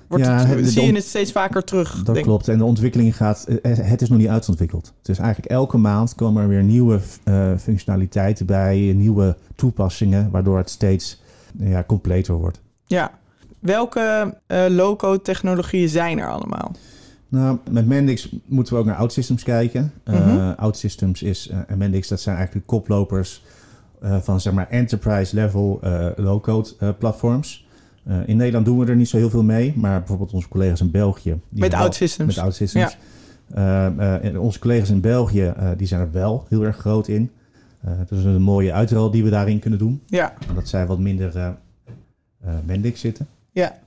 Wordt 0.08 0.24
ja, 0.24 0.46
het, 0.46 0.68
zie 0.68 0.86
je 0.86 0.94
het 0.94 1.04
steeds 1.04 1.32
vaker 1.32 1.64
terug. 1.64 2.02
Dat 2.02 2.14
denk. 2.14 2.26
klopt. 2.26 2.48
En 2.48 2.58
de 2.58 2.64
ontwikkeling 2.64 3.16
gaat. 3.16 3.44
Eh, 3.44 3.78
eh, 3.78 3.86
het 3.88 4.02
is 4.02 4.08
nog 4.08 4.18
niet 4.18 4.28
uitontwikkeld. 4.28 4.92
Dus 5.02 5.18
eigenlijk 5.18 5.50
elke 5.50 5.76
maand 5.76 6.14
komen 6.14 6.42
er 6.42 6.48
weer 6.48 6.62
nieuwe 6.62 7.00
uh, 7.24 7.56
functionaliteiten 7.58 8.46
bij, 8.46 8.92
nieuwe 8.96 9.36
toepassingen, 9.54 10.30
waardoor 10.30 10.56
het 10.56 10.70
steeds 10.70 11.22
ja, 11.56 11.84
completer 11.86 12.34
wordt. 12.34 12.60
Ja. 12.86 13.10
Welke 13.58 14.34
uh, 14.48 14.64
low-code 14.68 15.22
technologieën 15.22 15.88
zijn 15.88 16.18
er 16.18 16.30
allemaal? 16.30 16.72
Nou, 17.28 17.58
met 17.70 17.86
Mendix 17.86 18.28
moeten 18.46 18.74
we 18.74 18.80
ook 18.80 18.86
naar 18.86 18.96
OutSystems 18.96 19.42
kijken. 19.42 19.92
Mm 20.04 20.14
-hmm. 20.14 20.54
OutSystems 20.56 21.22
is 21.22 21.50
en 21.66 21.78
Mendix, 21.78 22.08
dat 22.08 22.20
zijn 22.20 22.36
eigenlijk 22.36 22.66
koplopers 22.66 23.42
van 24.00 24.40
zeg 24.40 24.52
maar 24.52 24.68
enterprise 24.68 25.34
level 25.34 25.80
low-code 26.16 26.94
platforms. 26.98 27.63
Uh, 28.08 28.16
in 28.26 28.36
Nederland 28.36 28.66
doen 28.66 28.78
we 28.78 28.86
er 28.86 28.96
niet 28.96 29.08
zo 29.08 29.16
heel 29.16 29.30
veel 29.30 29.42
mee, 29.42 29.72
maar 29.76 29.98
bijvoorbeeld 29.98 30.32
onze 30.32 30.48
collega's 30.48 30.80
in 30.80 30.90
België. 30.90 31.40
met 31.48 31.74
OutSystems. 31.74 32.34
Met 32.34 32.44
OutSystems. 32.44 32.96
Ja. 33.54 33.90
Uh, 33.96 34.32
uh, 34.32 34.40
onze 34.40 34.58
collega's 34.58 34.90
in 34.90 35.00
België, 35.00 35.54
die 35.76 35.86
zijn 35.86 36.00
er 36.00 36.12
wel 36.12 36.46
heel 36.48 36.64
erg 36.64 36.76
groot 36.76 37.08
in. 37.08 37.30
dat 38.08 38.18
is 38.18 38.24
een 38.24 38.42
mooie 38.42 38.72
uitrol 38.72 39.10
die 39.10 39.24
we 39.24 39.30
daarin 39.30 39.58
kunnen 39.58 39.78
doen. 39.78 40.02
Ja. 40.06 40.34
Omdat 40.48 40.68
zij 40.68 40.86
wat 40.86 40.98
minder 40.98 41.56
Mendix 42.64 43.00
zitten. 43.00 43.26
Ja. 43.50 43.78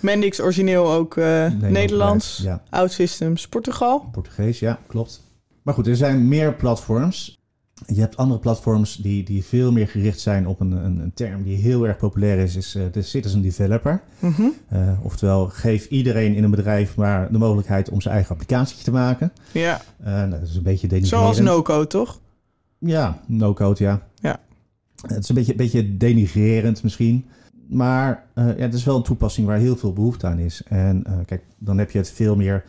Mendix 0.00 0.40
origineel 0.40 0.92
ook 0.92 1.16
Nederlands, 1.16 1.68
Nederlands 1.68 2.40
ja. 2.42 2.62
OutSystems 2.70 3.48
Portugal. 3.48 4.08
Portugees, 4.12 4.58
ja, 4.58 4.78
klopt. 4.86 5.22
Maar 5.62 5.74
goed, 5.74 5.86
er 5.86 5.96
zijn 5.96 6.28
meer 6.28 6.54
platforms. 6.54 7.39
Je 7.86 8.00
hebt 8.00 8.16
andere 8.16 8.40
platforms 8.40 8.96
die, 8.96 9.24
die 9.24 9.44
veel 9.44 9.72
meer 9.72 9.88
gericht 9.88 10.20
zijn 10.20 10.46
op 10.46 10.60
een, 10.60 10.72
een, 10.72 10.98
een 10.98 11.14
term 11.14 11.42
die 11.42 11.56
heel 11.56 11.86
erg 11.86 11.96
populair 11.96 12.38
is, 12.38 12.56
is 12.56 12.76
uh, 12.76 12.82
de 12.92 13.02
citizen 13.02 13.42
developer. 13.42 14.02
Mm 14.18 14.32
-hmm. 14.32 14.54
uh, 14.72 14.92
oftewel, 15.02 15.46
geef 15.46 15.86
iedereen 15.86 16.34
in 16.34 16.44
een 16.44 16.50
bedrijf 16.50 16.96
maar 16.96 17.32
de 17.32 17.38
mogelijkheid 17.38 17.90
om 17.90 18.00
zijn 18.00 18.14
eigen 18.14 18.32
applicatie 18.32 18.84
te 18.84 18.90
maken. 18.90 19.32
Ja. 19.52 19.80
Uh, 20.00 20.06
nou, 20.06 20.30
dat 20.30 20.42
is 20.42 20.56
een 20.56 20.62
beetje 20.62 20.88
denigrerend. 20.88 21.36
Zoals 21.36 21.40
no-code, 21.40 21.86
toch? 21.86 22.20
Ja, 22.78 23.20
no-code, 23.26 23.84
ja. 23.84 24.06
Ja. 24.14 24.40
Het 25.06 25.22
is 25.22 25.28
een 25.28 25.34
beetje, 25.34 25.52
een 25.52 25.56
beetje 25.56 25.96
denigrerend 25.96 26.82
misschien. 26.82 27.24
Maar 27.68 28.24
ja, 28.34 28.42
het 28.42 28.74
is 28.74 28.84
wel 28.84 28.96
een 28.96 29.02
toepassing 29.02 29.46
waar 29.46 29.58
heel 29.58 29.76
veel 29.76 29.92
behoefte 29.92 30.26
aan 30.26 30.38
is. 30.38 30.62
En 30.68 31.04
kijk, 31.26 31.42
dan 31.58 31.78
heb 31.78 31.90
je 31.90 31.98
het 31.98 32.10
veel 32.10 32.36
meer... 32.36 32.64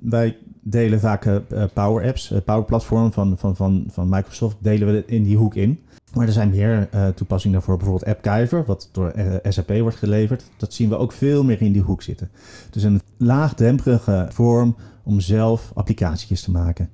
wij 0.00 0.36
delen 0.62 1.00
vaak 1.00 1.24
uh, 1.24 1.36
Power 1.72 2.06
Apps, 2.06 2.32
Power 2.44 2.64
Platform 2.64 3.12
van, 3.12 3.38
van, 3.38 3.56
van, 3.56 3.84
van 3.90 4.08
Microsoft, 4.08 4.56
delen 4.60 4.92
we 4.92 5.02
in 5.06 5.22
die 5.22 5.36
hoek 5.36 5.54
in. 5.54 5.80
Maar 6.14 6.26
er 6.26 6.32
zijn 6.32 6.50
meer 6.50 6.88
uh, 6.94 7.08
toepassingen 7.08 7.56
daarvoor, 7.56 7.76
bijvoorbeeld 7.76 8.16
AppGyver, 8.16 8.64
wat 8.64 8.88
door 8.92 9.12
SAP 9.48 9.78
wordt 9.78 9.96
geleverd. 9.96 10.44
Dat 10.56 10.72
zien 10.72 10.88
we 10.88 10.96
ook 10.96 11.12
veel 11.12 11.44
meer 11.44 11.62
in 11.62 11.72
die 11.72 11.82
hoek 11.82 12.02
zitten. 12.02 12.30
Dus 12.70 12.82
een 12.82 13.00
laagdrempelige 13.16 14.26
vorm 14.30 14.76
om 15.02 15.20
zelf 15.20 15.70
applicaties 15.74 16.42
te 16.42 16.50
maken. 16.50 16.90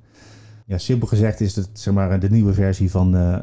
Ja, 0.66 0.78
simpel 0.78 1.08
gezegd 1.08 1.40
is 1.40 1.56
het 1.56 1.68
zeg 1.72 1.94
maar, 1.94 2.20
de 2.20 2.30
nieuwe 2.30 2.52
versie 2.52 2.90
van, 2.90 3.40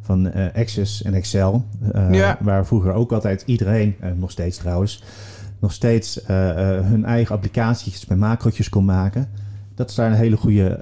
van 0.00 0.32
Access 0.54 1.02
en 1.02 1.14
Excel. 1.14 1.64
Ja. 2.10 2.38
Waar 2.40 2.66
vroeger 2.66 2.92
ook 2.92 3.12
altijd 3.12 3.42
iedereen, 3.46 3.96
nog 4.16 4.30
steeds 4.30 4.56
trouwens, 4.56 5.02
nog 5.64 5.72
steeds 5.72 6.20
hun 6.26 7.04
eigen 7.04 7.34
applicaties 7.34 8.06
met 8.06 8.18
macrootjes 8.18 8.68
kon 8.68 8.84
maken 8.84 9.28
dat 9.74 9.88
is 9.88 9.94
daar 9.94 10.10
een 10.10 10.16
hele 10.16 10.36
goede 10.36 10.78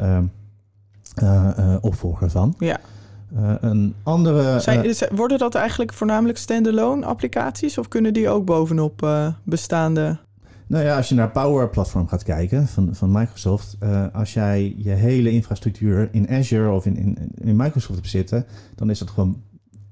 uh, 1.22 1.76
opvolger 1.80 2.30
van. 2.30 2.54
Ja. 2.58 2.80
een 3.60 3.94
andere. 4.02 4.60
Zijn, 4.60 4.94
worden 5.12 5.38
dat 5.38 5.54
eigenlijk 5.54 5.92
voornamelijk 5.92 6.38
standalone 6.38 7.06
applicaties 7.06 7.78
of 7.78 7.88
kunnen 7.88 8.12
die 8.12 8.28
ook 8.28 8.44
bovenop 8.44 9.08
bestaande? 9.42 10.18
Nou 10.66 10.84
ja, 10.84 10.96
als 10.96 11.08
je 11.08 11.14
naar 11.14 11.30
Power 11.30 11.68
Platform 11.68 12.08
gaat 12.08 12.22
kijken 12.22 12.68
van, 12.68 12.94
van 12.94 13.12
Microsoft, 13.12 13.76
als 14.12 14.34
jij 14.34 14.74
je 14.76 14.90
hele 14.90 15.30
infrastructuur 15.30 16.08
in 16.12 16.28
Azure 16.28 16.70
of 16.70 16.86
in, 16.86 16.96
in, 16.96 17.32
in 17.34 17.56
Microsoft 17.56 17.94
hebt 17.94 18.08
zitten, 18.08 18.46
dan 18.74 18.90
is 18.90 18.98
dat 18.98 19.10
gewoon 19.10 19.42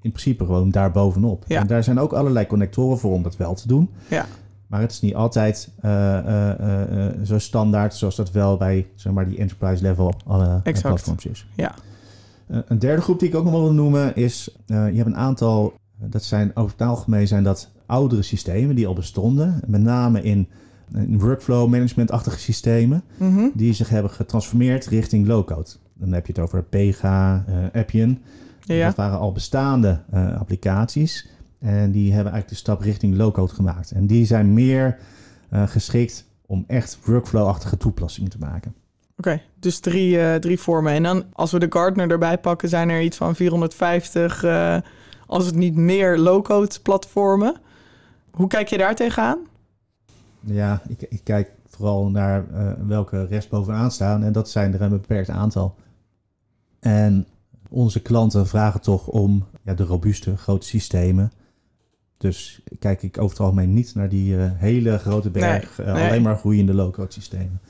in 0.02 0.10
principe 0.10 0.44
gewoon 0.44 0.70
daar 0.70 0.90
bovenop. 0.90 1.44
Ja. 1.46 1.60
En 1.60 1.66
daar 1.66 1.84
zijn 1.84 1.98
ook 1.98 2.12
allerlei 2.12 2.46
connectoren 2.46 2.98
voor 2.98 3.12
om 3.12 3.22
dat 3.22 3.36
wel 3.36 3.54
te 3.54 3.68
doen. 3.68 3.90
Ja. 4.08 4.26
Maar 4.70 4.80
het 4.80 4.90
is 4.90 5.00
niet 5.00 5.14
altijd 5.14 5.70
uh, 5.84 5.90
uh, 5.90 7.06
zo 7.24 7.38
standaard 7.38 7.94
zoals 7.94 8.16
dat 8.16 8.30
wel 8.30 8.56
bij 8.56 8.86
zeg 8.94 9.12
maar, 9.12 9.28
die 9.28 9.38
enterprise 9.38 9.82
level 9.82 10.14
alle 10.26 10.60
platforms 10.62 11.26
is. 11.26 11.46
Ja. 11.56 11.74
een 12.46 12.78
derde 12.78 13.02
groep 13.02 13.18
die 13.18 13.28
ik 13.28 13.34
ook 13.34 13.44
nog 13.44 13.52
wel 13.52 13.62
wil 13.62 13.72
noemen 13.72 14.16
is, 14.16 14.56
je 14.66 14.74
hebt 14.74 15.06
een 15.06 15.16
aantal, 15.16 15.72
dat 15.96 16.24
zijn 16.24 16.50
over 16.54 16.72
het 16.78 16.88
algemeen 16.88 17.28
zijn 17.28 17.42
dat 17.42 17.70
oudere 17.86 18.22
systemen 18.22 18.76
die 18.76 18.86
al 18.86 18.94
bestonden. 18.94 19.60
Met 19.66 19.80
name 19.80 20.22
in, 20.22 20.48
in 20.94 21.18
workflow 21.18 21.68
management-achtige 21.68 22.38
systemen. 22.38 23.02
Mm 23.16 23.36
-hmm. 23.36 23.50
Die 23.54 23.72
zich 23.72 23.88
hebben 23.88 24.10
getransformeerd 24.10 24.86
richting 24.86 25.26
low-code. 25.26 25.70
Dan 25.94 26.12
heb 26.12 26.26
je 26.26 26.32
het 26.32 26.42
over 26.42 26.62
Pega, 26.62 27.44
Appian. 27.72 28.18
Ja. 28.60 28.86
Dat 28.86 28.96
waren 28.96 29.18
al 29.18 29.32
bestaande 29.32 30.00
applicaties 30.38 31.28
en 31.60 31.90
die 31.90 32.12
hebben 32.12 32.32
eigenlijk 32.32 32.48
de 32.48 32.54
stap 32.54 32.80
richting 32.80 33.16
low-code 33.16 33.54
gemaakt. 33.54 33.90
En 33.90 34.06
die 34.06 34.26
zijn 34.26 34.54
meer 34.54 34.98
uh, 35.52 35.66
geschikt 35.66 36.24
om 36.46 36.64
echt 36.66 36.98
workflow-achtige 37.04 37.76
toepassingen 37.76 38.30
te 38.30 38.38
maken. 38.38 38.74
Oké, 39.16 39.28
okay, 39.28 39.42
dus 39.58 39.80
drie, 39.80 40.16
uh, 40.16 40.34
drie 40.34 40.58
vormen. 40.58 40.92
En 40.92 41.02
dan 41.02 41.24
als 41.32 41.52
we 41.52 41.58
de 41.58 41.66
Gartner 41.70 42.10
erbij 42.10 42.38
pakken, 42.38 42.68
zijn 42.68 42.88
er 42.88 43.02
iets 43.02 43.16
van 43.16 43.34
450, 43.34 44.44
uh, 44.44 44.74
eh, 44.74 44.82
als 45.26 45.46
het 45.46 45.54
niet 45.54 45.76
meer 45.76 46.18
low-code 46.18 46.80
platformen. 46.82 47.56
Hoe 48.30 48.46
kijk 48.46 48.68
je 48.68 48.78
daar 48.78 48.94
tegenaan? 48.94 49.38
Ja, 50.40 50.82
ik, 50.88 51.02
ik 51.08 51.20
kijk 51.24 51.50
vooral 51.68 52.08
naar 52.08 52.44
welke 52.86 53.26
rest 53.26 53.48
bovenaan 53.48 53.90
staan. 53.90 54.22
En 54.22 54.32
dat 54.32 54.50
zijn 54.50 54.74
er 54.74 54.82
een 54.82 54.90
beperkt 54.90 55.28
aantal. 55.28 55.74
En 56.80 57.26
onze 57.68 58.00
klanten 58.00 58.46
vragen 58.46 58.80
toch 58.80 59.06
om 59.06 59.46
ja, 59.62 59.74
de 59.74 59.84
robuuste 59.84 60.36
grote 60.36 60.66
systemen. 60.66 61.32
Dus 62.20 62.60
kijk 62.78 63.02
ik 63.02 63.18
over 63.18 63.30
het 63.30 63.40
algemeen 63.40 63.74
niet 63.74 63.94
naar 63.94 64.08
die 64.08 64.34
hele 64.36 64.98
grote 64.98 65.30
berg, 65.30 65.80
alleen 65.80 66.22
maar 66.22 66.36
groeiende 66.36 66.74
low-code 66.74 67.12
systemen. 67.12 67.60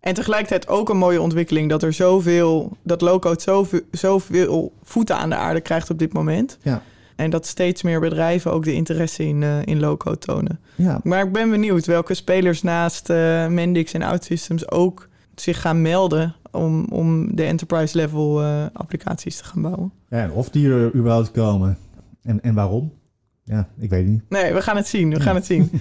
En 0.00 0.14
tegelijkertijd 0.14 0.68
ook 0.68 0.88
een 0.88 0.96
mooie 0.96 1.20
ontwikkeling 1.20 1.70
dat 1.70 1.82
er 1.82 1.92
zoveel, 1.92 2.76
dat 2.82 3.00
low-code 3.00 3.40
zoveel, 3.40 3.80
zoveel 3.90 4.72
voeten 4.82 5.16
aan 5.16 5.30
de 5.30 5.36
aarde 5.36 5.60
krijgt 5.60 5.90
op 5.90 5.98
dit 5.98 6.12
moment. 6.12 6.58
Ja. 6.62 6.82
En 7.16 7.30
dat 7.30 7.46
steeds 7.46 7.82
meer 7.82 8.00
bedrijven 8.00 8.52
ook 8.52 8.64
de 8.64 8.72
interesse 8.72 9.24
in, 9.24 9.42
uh, 9.42 9.62
in 9.64 9.80
low-code 9.80 10.18
tonen. 10.18 10.60
Ja. 10.74 11.00
Maar 11.04 11.24
ik 11.24 11.32
ben 11.32 11.50
benieuwd 11.50 11.86
welke 11.86 12.14
spelers 12.14 12.62
naast 12.62 13.10
uh, 13.10 13.46
Mendix 13.46 13.92
en 13.92 14.02
OutSystems 14.02 14.70
ook 14.70 15.08
zich 15.34 15.60
gaan 15.60 15.82
melden 15.82 16.34
om, 16.50 16.84
om 16.84 17.36
de 17.36 17.44
enterprise 17.44 17.96
level 17.96 18.42
uh, 18.42 18.64
applicaties 18.72 19.36
te 19.36 19.44
gaan 19.44 19.62
bouwen. 19.62 19.92
Ja, 20.08 20.30
of 20.30 20.50
die 20.50 20.68
er 20.68 20.94
überhaupt 20.94 21.30
komen. 21.30 21.78
En, 22.22 22.42
en 22.42 22.54
waarom? 22.54 22.92
Ja, 23.52 23.68
ik 23.78 23.90
weet 23.90 24.02
het 24.02 24.10
niet. 24.10 24.22
Nee, 24.28 24.52
we 24.52 24.62
gaan 24.62 24.76
het 24.76 24.86
zien. 24.86 25.10
We 25.10 25.20
gaan 25.20 25.34
het 25.34 25.46
zien. 25.46 25.70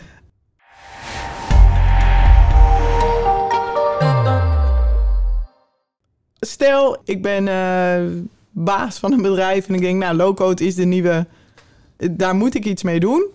Stel, 6.39 6.97
ik 7.03 7.21
ben 7.21 7.47
uh, 7.47 8.01
baas 8.49 8.99
van 8.99 9.11
een 9.11 9.21
bedrijf 9.21 9.67
en 9.67 9.73
ik 9.73 9.81
denk, 9.81 9.99
nou, 9.99 10.15
low-code 10.15 10.65
is 10.65 10.75
de 10.75 10.85
nieuwe, 10.85 11.27
daar 12.11 12.35
moet 12.35 12.55
ik 12.55 12.65
iets 12.65 12.83
mee 12.83 12.99
doen. 12.99 13.27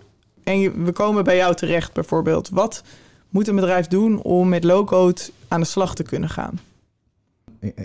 En 0.44 0.84
we 0.84 0.92
komen 0.92 1.24
bij 1.24 1.36
jou 1.36 1.54
terecht 1.54 1.92
bijvoorbeeld. 1.92 2.48
Wat 2.48 2.82
moet 3.28 3.48
een 3.48 3.54
bedrijf 3.54 3.86
doen 3.86 4.22
om 4.22 4.48
met 4.48 4.64
low-code 4.64 5.20
aan 5.48 5.60
de 5.60 5.66
slag 5.66 5.94
te 5.94 6.02
kunnen 6.02 6.28
gaan? 6.28 6.58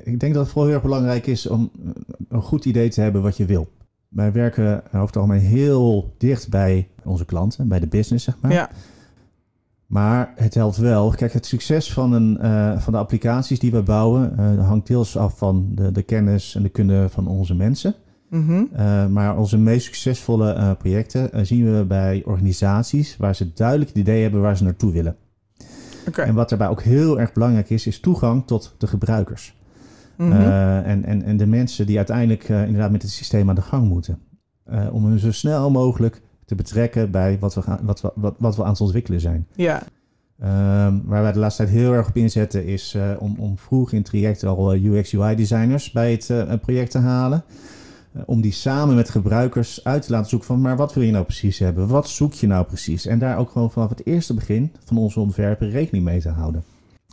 Ik 0.03 0.19
denk 0.19 0.33
dat 0.33 0.43
het 0.43 0.51
vooral 0.51 0.65
heel 0.65 0.73
erg 0.73 0.83
belangrijk 0.83 1.27
is 1.27 1.47
om 1.47 1.71
een 2.29 2.41
goed 2.41 2.65
idee 2.65 2.89
te 2.89 3.01
hebben 3.01 3.21
wat 3.21 3.37
je 3.37 3.45
wil. 3.45 3.69
Wij 4.11 4.31
werken 4.31 4.83
over 4.85 4.99
het 4.99 5.15
algemeen 5.15 5.39
heel 5.39 6.13
dicht 6.17 6.49
bij 6.49 6.89
onze 7.03 7.25
klanten, 7.25 7.67
bij 7.67 7.79
de 7.79 7.87
business, 7.87 8.25
zeg 8.25 8.37
maar. 8.41 8.51
Ja. 8.51 8.69
Maar 9.85 10.33
het 10.35 10.53
helpt 10.53 10.77
wel. 10.77 11.09
Kijk, 11.09 11.33
het 11.33 11.45
succes 11.45 11.93
van, 11.93 12.11
een, 12.11 12.37
uh, 12.41 12.79
van 12.79 12.93
de 12.93 12.99
applicaties 12.99 13.59
die 13.59 13.71
we 13.71 13.81
bouwen 13.81 14.35
uh, 14.39 14.67
hangt 14.67 14.87
deels 14.87 15.17
af 15.17 15.37
van 15.37 15.71
de, 15.75 15.91
de, 15.91 16.01
kennis 16.01 16.55
en 16.55 16.63
de 16.63 16.69
kunde 16.69 17.09
van 17.09 17.27
onze 17.27 17.55
mensen. 17.55 17.95
Mm 18.29 18.45
-hmm. 18.45 18.69
uh, 18.73 19.07
maar 19.07 19.37
onze 19.37 19.57
meest 19.57 19.85
succesvolle 19.85 20.75
projecten 20.79 21.45
zien 21.45 21.77
we 21.77 21.85
bij 21.85 22.21
organisaties 22.25 23.17
waar 23.17 23.35
ze 23.35 23.53
duidelijk 23.53 23.89
het 23.89 23.99
idee 23.99 24.21
hebben 24.21 24.41
waar 24.41 24.57
ze 24.57 24.63
naartoe 24.63 24.91
willen. 24.91 25.15
Okay. 26.07 26.25
En 26.27 26.33
wat 26.33 26.49
daarbij 26.49 26.67
ook 26.67 26.81
heel 26.81 27.19
erg 27.19 27.33
belangrijk 27.33 27.69
is, 27.69 27.87
is 27.87 27.99
toegang 27.99 28.47
tot 28.47 28.75
de 28.77 28.87
gebruikers. 28.87 29.55
Mm 30.21 30.31
-hmm. 30.31 30.41
en, 30.41 31.05
en, 31.05 31.23
en 31.23 31.37
de 31.37 31.45
mensen 31.45 31.85
die 31.85 31.97
uiteindelijk 31.97 32.49
inderdaad 32.49 32.91
met 32.91 33.01
het 33.01 33.11
systeem 33.11 33.49
aan 33.49 33.55
de 33.55 33.61
gang 33.61 33.87
moeten. 33.87 34.19
om 34.91 35.05
hun 35.05 35.19
zo 35.19 35.31
snel 35.31 35.71
mogelijk 35.71 36.21
te 36.45 36.55
betrekken 36.55 37.11
bij 37.11 37.37
wat 37.39 37.53
we, 37.53 37.61
gaan, 37.61 37.79
wat 37.83 38.01
we, 38.01 38.11
wat, 38.15 38.35
wat 38.37 38.55
we 38.55 38.63
aan 38.63 38.71
het 38.71 38.81
ontwikkelen 38.81 39.19
zijn. 39.19 39.47
Ja. 39.55 39.83
Um, 40.43 41.01
waar 41.05 41.21
wij 41.21 41.31
de 41.31 41.39
laatste 41.39 41.63
tijd 41.63 41.75
heel 41.75 41.93
erg 41.93 42.07
op 42.07 42.15
inzetten 42.15 42.65
is 42.65 42.93
uh, 42.93 43.11
om, 43.19 43.35
om 43.37 43.57
vroeg 43.57 43.91
in 43.91 43.97
het 43.97 44.07
traject 44.07 44.43
al 44.43 44.75
uh, 44.75 44.83
UX 44.83 45.13
UI 45.13 45.35
designers 45.35 45.91
bij 45.91 46.11
het 46.11 46.29
uh, 46.29 46.53
project 46.61 46.91
te 46.91 46.97
halen. 46.97 47.43
om 48.25 48.41
die 48.41 48.51
samen 48.51 48.95
met 48.95 49.09
gebruikers 49.09 49.83
uit 49.83 50.01
te 50.01 50.11
laten 50.11 50.29
zoeken 50.29 50.47
van 50.47 50.61
maar 50.61 50.77
wat 50.77 50.93
wil 50.93 51.03
je 51.03 51.11
nou 51.11 51.25
precies 51.25 51.59
hebben? 51.59 51.87
Wat 51.87 52.09
zoek 52.09 52.33
je 52.33 52.47
nou 52.47 52.65
precies? 52.65 53.05
En 53.05 53.19
daar 53.19 53.37
ook 53.37 53.49
gewoon 53.49 53.71
vanaf 53.71 53.89
het 53.89 54.05
eerste 54.05 54.33
begin 54.33 54.71
van 54.85 54.97
onze 54.97 55.19
ontwerpen 55.19 55.69
rekening 55.69 56.05
mee 56.05 56.21
te 56.21 56.29
houden. 56.29 56.63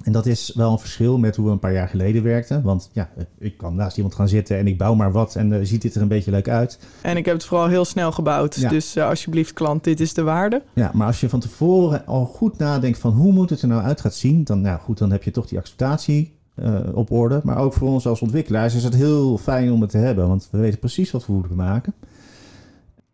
En 0.02 0.12
dat 0.12 0.26
is 0.26 0.52
wel 0.54 0.72
een 0.72 0.78
verschil 0.78 1.18
met 1.18 1.36
hoe 1.36 1.46
we 1.46 1.52
een 1.52 1.58
paar 1.58 1.72
jaar 1.72 1.88
geleden 1.88 2.22
werkten. 2.22 2.62
Want 2.62 2.90
ja, 2.92 3.10
ik 3.38 3.56
kan 3.56 3.74
naast 3.74 3.96
iemand 3.96 4.14
gaan 4.14 4.28
zitten 4.28 4.58
en 4.58 4.66
ik 4.66 4.78
bouw 4.78 4.94
maar 4.94 5.12
wat 5.12 5.36
en 5.36 5.52
uh, 5.52 5.58
ziet 5.62 5.82
dit 5.82 5.94
er 5.94 6.02
een 6.02 6.08
beetje 6.08 6.30
leuk 6.30 6.48
uit. 6.48 6.78
En 7.02 7.16
ik 7.16 7.24
heb 7.24 7.34
het 7.34 7.44
vooral 7.44 7.68
heel 7.68 7.84
snel 7.84 8.12
gebouwd. 8.12 8.54
Ja. 8.54 8.68
Dus 8.68 8.96
uh, 8.96 9.08
alsjeblieft 9.08 9.52
klant, 9.52 9.84
dit 9.84 10.00
is 10.00 10.14
de 10.14 10.22
waarde. 10.22 10.62
Ja, 10.72 10.90
maar 10.94 11.06
als 11.06 11.20
je 11.20 11.28
van 11.28 11.40
tevoren 11.40 12.06
al 12.06 12.24
goed 12.24 12.58
nadenkt 12.58 12.98
van 12.98 13.12
hoe 13.12 13.32
moet 13.32 13.50
het 13.50 13.62
er 13.62 13.68
nou 13.68 13.82
uit 13.82 14.00
gaat 14.00 14.14
zien. 14.14 14.44
Dan, 14.44 14.60
nou 14.60 14.78
goed, 14.80 14.98
dan 14.98 15.10
heb 15.10 15.22
je 15.22 15.30
toch 15.30 15.46
die 15.46 15.58
acceptatie 15.58 16.36
uh, 16.54 16.78
op 16.92 17.10
orde. 17.10 17.40
Maar 17.44 17.58
ook 17.58 17.72
voor 17.72 17.88
ons 17.88 18.06
als 18.06 18.20
ontwikkelaars 18.20 18.74
is 18.74 18.84
het 18.84 18.94
heel 18.94 19.38
fijn 19.38 19.72
om 19.72 19.80
het 19.80 19.90
te 19.90 19.98
hebben. 19.98 20.28
Want 20.28 20.48
we 20.50 20.58
weten 20.58 20.78
precies 20.78 21.10
wat 21.10 21.26
we 21.26 21.32
moeten 21.32 21.56
maken. 21.56 21.94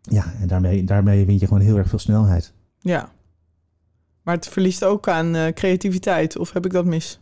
Ja, 0.01 0.33
en 0.41 0.47
daarmee, 0.47 0.83
daarmee 0.83 1.25
win 1.25 1.39
je 1.39 1.47
gewoon 1.47 1.63
heel 1.63 1.77
erg 1.77 1.89
veel 1.89 1.99
snelheid. 1.99 2.53
Ja, 2.79 3.09
maar 4.25 4.35
het 4.35 4.47
verliest 4.47 4.83
ook 4.83 5.07
aan 5.07 5.35
uh, 5.35 5.47
creativiteit, 5.47 6.37
of 6.37 6.51
heb 6.51 6.65
ik 6.65 6.71
dat 6.71 6.85
mis? 6.85 7.19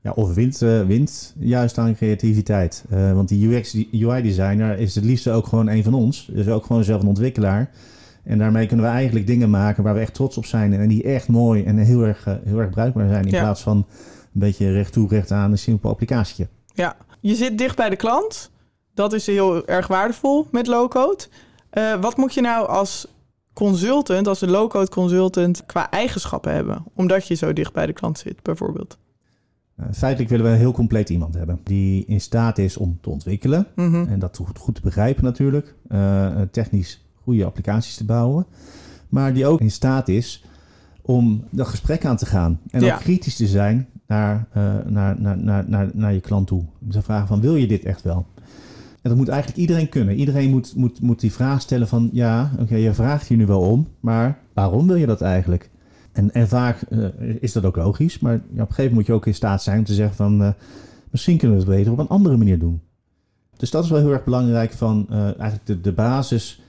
Ja, 0.00 0.10
of 0.10 0.34
wint, 0.34 0.62
uh, 0.62 0.86
wint 0.86 1.34
juist 1.38 1.78
aan 1.78 1.94
creativiteit. 1.94 2.84
Uh, 2.92 3.12
want 3.12 3.28
die 3.28 3.48
UX, 3.48 3.74
UI-designer 3.92 4.78
is 4.78 4.94
het 4.94 5.04
liefste 5.04 5.30
ook 5.30 5.46
gewoon 5.46 5.68
een 5.68 5.84
van 5.84 5.94
ons. 5.94 6.28
Dus 6.32 6.48
ook 6.48 6.66
gewoon 6.66 6.84
zelf 6.84 7.02
een 7.02 7.08
ontwikkelaar. 7.08 7.70
En 8.24 8.38
daarmee 8.38 8.66
kunnen 8.66 8.86
we 8.86 8.92
eigenlijk 8.92 9.26
dingen 9.26 9.50
maken 9.50 9.82
waar 9.82 9.94
we 9.94 10.00
echt 10.00 10.14
trots 10.14 10.36
op 10.36 10.44
zijn. 10.44 10.72
En 10.72 10.88
die 10.88 11.02
echt 11.02 11.28
mooi 11.28 11.64
en 11.64 11.76
heel 11.76 12.02
erg, 12.02 12.24
heel 12.44 12.58
erg 12.58 12.70
bruikbaar 12.70 13.08
zijn. 13.08 13.24
In 13.24 13.30
ja. 13.30 13.40
plaats 13.40 13.62
van 13.62 13.76
een 13.76 14.40
beetje 14.40 14.72
recht 14.72 14.92
toe, 14.92 15.08
recht 15.08 15.30
aan 15.30 15.50
een 15.50 15.58
simpel 15.58 15.90
applicatietje. 15.90 16.48
Ja, 16.74 16.96
je 17.20 17.34
zit 17.34 17.58
dicht 17.58 17.76
bij 17.76 17.90
de 17.90 17.96
klant. 17.96 18.50
Dat 18.94 19.12
is 19.12 19.26
heel 19.26 19.66
erg 19.66 19.86
waardevol 19.86 20.46
met 20.50 20.66
low-code. 20.66 21.24
wat 22.00 22.16
moet 22.16 22.34
je 22.34 22.40
nou 22.40 22.68
als 22.68 23.06
consultant, 23.58 24.26
als 24.26 24.40
een 24.40 24.50
low-code 24.50 24.88
consultant, 24.88 25.66
qua 25.66 25.90
eigenschappen 25.90 26.52
hebben? 26.52 26.84
Omdat 26.94 27.26
je 27.26 27.34
zo 27.34 27.52
dicht 27.52 27.72
bij 27.72 27.86
de 27.86 27.92
klant 27.92 28.18
zit, 28.18 28.42
bijvoorbeeld. 28.42 28.98
Nou, 29.74 29.92
feitelijk 29.92 30.30
willen 30.30 30.46
we 30.46 30.52
een 30.52 30.58
heel 30.58 30.72
compleet 30.72 31.10
iemand 31.10 31.34
hebben. 31.34 31.60
Die 31.62 32.04
in 32.06 32.20
staat 32.20 32.58
is 32.58 32.76
om 32.76 32.98
te 33.00 33.10
ontwikkelen. 33.10 33.66
Mm 33.74 33.92
-hmm. 33.92 34.08
En 34.08 34.18
dat 34.18 34.36
goed, 34.36 34.58
goed, 34.58 34.74
te 34.74 34.80
begrijpen 34.80 35.24
natuurlijk. 35.24 35.74
Uh, 35.88 36.40
technisch 36.50 37.04
goede 37.22 37.44
applicaties 37.44 37.96
te 37.96 38.04
bouwen. 38.04 38.46
Maar 39.08 39.34
die 39.34 39.46
ook 39.46 39.60
in 39.60 39.70
staat 39.70 40.08
is 40.08 40.44
om 41.02 41.44
dat 41.50 41.66
gesprek 41.66 42.04
aan 42.04 42.16
te 42.16 42.26
gaan. 42.26 42.60
En 42.70 42.80
ja. 42.80 42.94
ook 42.94 43.00
kritisch 43.00 43.36
te 43.36 43.46
zijn 43.46 43.88
naar, 44.06 44.48
uh, 44.56 44.74
naar, 44.86 45.20
naar, 45.20 45.38
naar, 45.38 45.64
naar, 45.68 45.90
naar 45.92 46.12
je 46.12 46.20
klant 46.20 46.46
toe. 46.46 46.64
Om 46.80 46.90
te 46.90 47.02
vragen 47.02 47.28
van 47.28 47.40
wil 47.40 47.56
je 47.56 47.66
dit 47.66 47.84
echt 47.84 48.02
wel? 48.02 48.26
En 49.08 49.14
dat 49.14 49.24
moet 49.24 49.32
eigenlijk 49.32 49.60
iedereen 49.60 49.88
kunnen. 49.88 50.14
Iedereen 50.14 50.50
moet, 50.50 50.76
moet, 50.76 51.00
moet 51.00 51.20
die 51.20 51.32
vraag 51.32 51.60
stellen 51.60 51.88
van... 51.88 52.10
ja, 52.12 52.50
oké, 52.52 52.62
okay, 52.62 52.80
je 52.80 52.94
vraagt 52.94 53.26
hier 53.26 53.36
nu 53.36 53.46
wel 53.46 53.60
om... 53.60 53.88
maar 54.00 54.38
waarom 54.52 54.86
wil 54.86 54.96
je 54.96 55.06
dat 55.06 55.20
eigenlijk? 55.20 55.70
En, 56.12 56.32
en 56.32 56.48
vaak 56.48 56.84
uh, 56.90 57.08
is 57.40 57.52
dat 57.52 57.64
ook 57.64 57.76
logisch... 57.76 58.18
maar 58.18 58.32
ja, 58.32 58.38
op 58.38 58.44
een 58.50 58.56
gegeven 58.58 58.74
moment 58.76 58.94
moet 58.94 59.06
je 59.06 59.12
ook 59.12 59.26
in 59.26 59.34
staat 59.34 59.62
zijn 59.62 59.78
om 59.78 59.84
te 59.84 59.94
zeggen 59.94 60.16
van... 60.16 60.42
Uh, 60.42 60.48
misschien 61.10 61.38
kunnen 61.38 61.56
we 61.56 61.64
het 61.64 61.72
beter 61.74 61.92
op 61.92 61.98
een 61.98 62.08
andere 62.08 62.36
manier 62.36 62.58
doen. 62.58 62.80
Dus 63.56 63.70
dat 63.70 63.84
is 63.84 63.90
wel 63.90 63.98
heel 63.98 64.12
erg 64.12 64.24
belangrijk 64.24 64.72
van... 64.72 65.06
Uh, 65.10 65.22
eigenlijk 65.22 65.66
de, 65.66 65.80
de 65.80 65.92
basis 65.92 66.60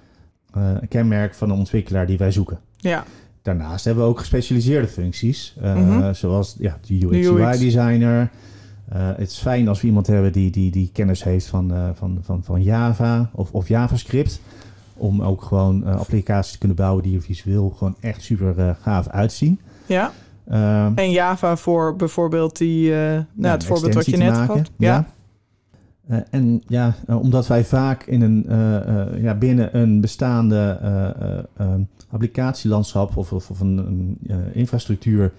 kenmerk 0.89 1.33
van 1.33 1.49
een 1.49 1.57
ontwikkelaar 1.57 2.07
die 2.07 2.17
wij 2.17 2.31
zoeken. 2.31 2.59
Ja. 2.77 3.05
Daarnaast 3.41 3.85
hebben 3.85 4.03
we 4.03 4.09
ook 4.09 4.19
gespecialiseerde 4.19 4.87
functies... 4.87 5.55
Mm 5.61 5.73
-hmm. 5.73 6.13
zoals 6.13 6.55
ja, 6.59 6.77
de 6.87 7.05
UX-UI-designer... 7.05 8.29
Uh, 8.93 9.07
het 9.17 9.29
is 9.29 9.37
fijn 9.37 9.67
als 9.67 9.81
we 9.81 9.87
iemand 9.87 10.07
hebben 10.07 10.31
die, 10.31 10.51
die, 10.51 10.71
die 10.71 10.89
kennis 10.93 11.23
heeft 11.23 11.45
van, 11.45 11.73
uh, 11.73 11.89
van, 11.93 12.17
van, 12.21 12.43
van 12.43 12.63
Java 12.63 13.29
of, 13.33 13.51
of 13.51 13.67
JavaScript. 13.67 14.41
Om 14.93 15.21
ook 15.21 15.41
gewoon 15.41 15.83
uh, 15.87 15.99
applicaties 15.99 16.51
te 16.51 16.57
kunnen 16.57 16.77
bouwen 16.77 17.03
die 17.03 17.15
er 17.15 17.21
visueel 17.21 17.69
gewoon 17.77 17.95
echt 17.99 18.21
super 18.21 18.75
gaaf 18.81 19.07
uitzien. 19.07 19.59
Ja. 19.85 20.11
en 20.95 21.11
Java 21.11 21.57
voor 21.57 21.95
bijvoorbeeld 21.95 22.57
die, 22.57 22.89
nou, 22.91 23.25
ja, 23.35 23.51
het 23.51 23.63
voorbeeld 23.63 23.93
wat 23.93 24.05
je 24.05 24.17
net 24.17 24.37
had. 24.37 24.71
Ja. 24.77 25.07
ja. 26.07 26.23
en 26.29 26.63
ja, 26.67 26.95
omdat 27.07 27.47
wij 27.47 27.63
vaak 27.63 28.03
in 28.03 28.21
een, 28.21 28.45
ja, 29.21 29.35
binnen 29.35 29.77
een 29.77 30.01
bestaande 30.01 30.79
applicatielandschap 32.09 33.17
of, 33.17 33.33
of, 33.33 33.49
of 33.49 33.59
een, 33.59 33.77
een 33.77 34.17
infrastructuur 34.53 35.31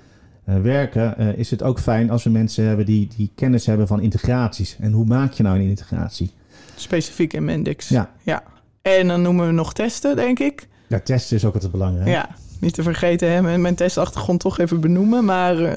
werken, 0.58 1.14
uh, 1.18 1.38
is 1.38 1.50
het 1.50 1.62
ook 1.62 1.80
fijn 1.80 2.10
als 2.10 2.24
we 2.24 2.30
mensen 2.30 2.64
hebben 2.64 2.86
die, 2.86 3.08
die 3.16 3.30
kennis 3.34 3.66
hebben 3.66 3.86
van 3.86 4.00
integraties. 4.00 4.76
En 4.80 4.92
hoe 4.92 5.06
maak 5.06 5.32
je 5.32 5.42
nou 5.42 5.58
een 5.58 5.68
integratie? 5.68 6.30
Specifiek 6.74 7.32
in 7.32 7.44
Mendix. 7.44 7.88
Ja. 7.88 8.10
ja. 8.22 8.42
En 8.82 9.08
dan 9.08 9.22
noemen 9.22 9.46
we 9.46 9.52
nog 9.52 9.72
testen, 9.72 10.16
denk 10.16 10.38
ik. 10.38 10.68
Ja, 10.86 11.00
testen 11.00 11.36
is 11.36 11.44
ook 11.44 11.54
altijd 11.54 11.72
belangrijk. 11.72 12.08
Ja, 12.08 12.28
niet 12.60 12.74
te 12.74 12.82
vergeten, 12.82 13.32
hè, 13.32 13.58
mijn 13.58 13.74
testachtergrond 13.74 14.40
toch 14.40 14.58
even 14.58 14.80
benoemen. 14.80 15.24
Maar 15.24 15.60
uh, 15.60 15.72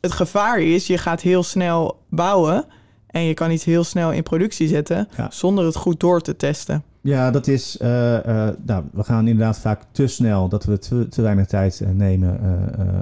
het 0.00 0.12
gevaar 0.12 0.60
is, 0.60 0.86
je 0.86 0.98
gaat 0.98 1.20
heel 1.20 1.42
snel 1.42 2.02
bouwen... 2.08 2.64
en 3.06 3.22
je 3.22 3.34
kan 3.34 3.50
iets 3.50 3.64
heel 3.64 3.84
snel 3.84 4.12
in 4.12 4.22
productie 4.22 4.68
zetten... 4.68 5.08
Ja. 5.16 5.30
zonder 5.30 5.64
het 5.64 5.76
goed 5.76 6.00
door 6.00 6.20
te 6.20 6.36
testen. 6.36 6.84
Ja, 7.02 7.30
dat 7.30 7.46
is. 7.46 7.78
Uh, 7.82 8.12
uh, 8.26 8.48
nou, 8.64 8.84
we 8.92 9.04
gaan 9.04 9.28
inderdaad 9.28 9.58
vaak 9.58 9.82
te 9.90 10.06
snel 10.06 10.48
dat 10.48 10.64
we 10.64 10.78
te, 10.78 11.08
te 11.08 11.22
weinig 11.22 11.46
tijd 11.46 11.80
uh, 11.82 11.88
nemen 11.88 12.40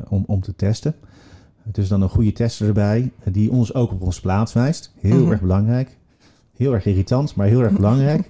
om, 0.08 0.24
om 0.26 0.40
te 0.40 0.56
testen. 0.56 0.94
Dus 1.64 1.88
dan 1.88 2.02
een 2.02 2.08
goede 2.08 2.32
tester 2.32 2.66
erbij, 2.66 3.12
die 3.24 3.50
ons 3.50 3.74
ook 3.74 3.92
op 3.92 4.02
ons 4.02 4.20
plaats 4.20 4.52
wijst. 4.52 4.92
Heel 5.00 5.14
mm 5.14 5.22
-hmm. 5.22 5.30
erg 5.30 5.40
belangrijk. 5.40 5.96
Heel 6.56 6.74
erg 6.74 6.86
irritant, 6.86 7.34
maar 7.34 7.46
heel 7.46 7.62
erg 7.62 7.72
belangrijk. 7.80 8.28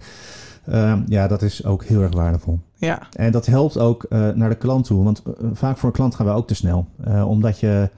Ehm, 0.66 1.02
ja, 1.06 1.26
dat 1.28 1.42
is 1.42 1.64
ook 1.64 1.84
heel 1.84 2.02
erg 2.02 2.14
waardevol. 2.14 2.58
Ja. 2.76 3.02
En 3.12 3.32
dat 3.32 3.46
helpt 3.46 3.78
ook 3.78 4.06
naar 4.10 4.48
de 4.48 4.54
klant 4.54 4.84
toe. 4.84 5.04
Want 5.04 5.22
vaak 5.52 5.76
voor 5.76 5.88
een 5.88 5.94
klant 5.94 6.14
gaan 6.14 6.26
we 6.26 6.32
ook 6.32 6.46
te 6.46 6.54
snel. 6.54 6.86
omdat 7.26 7.60
je, 7.60 7.90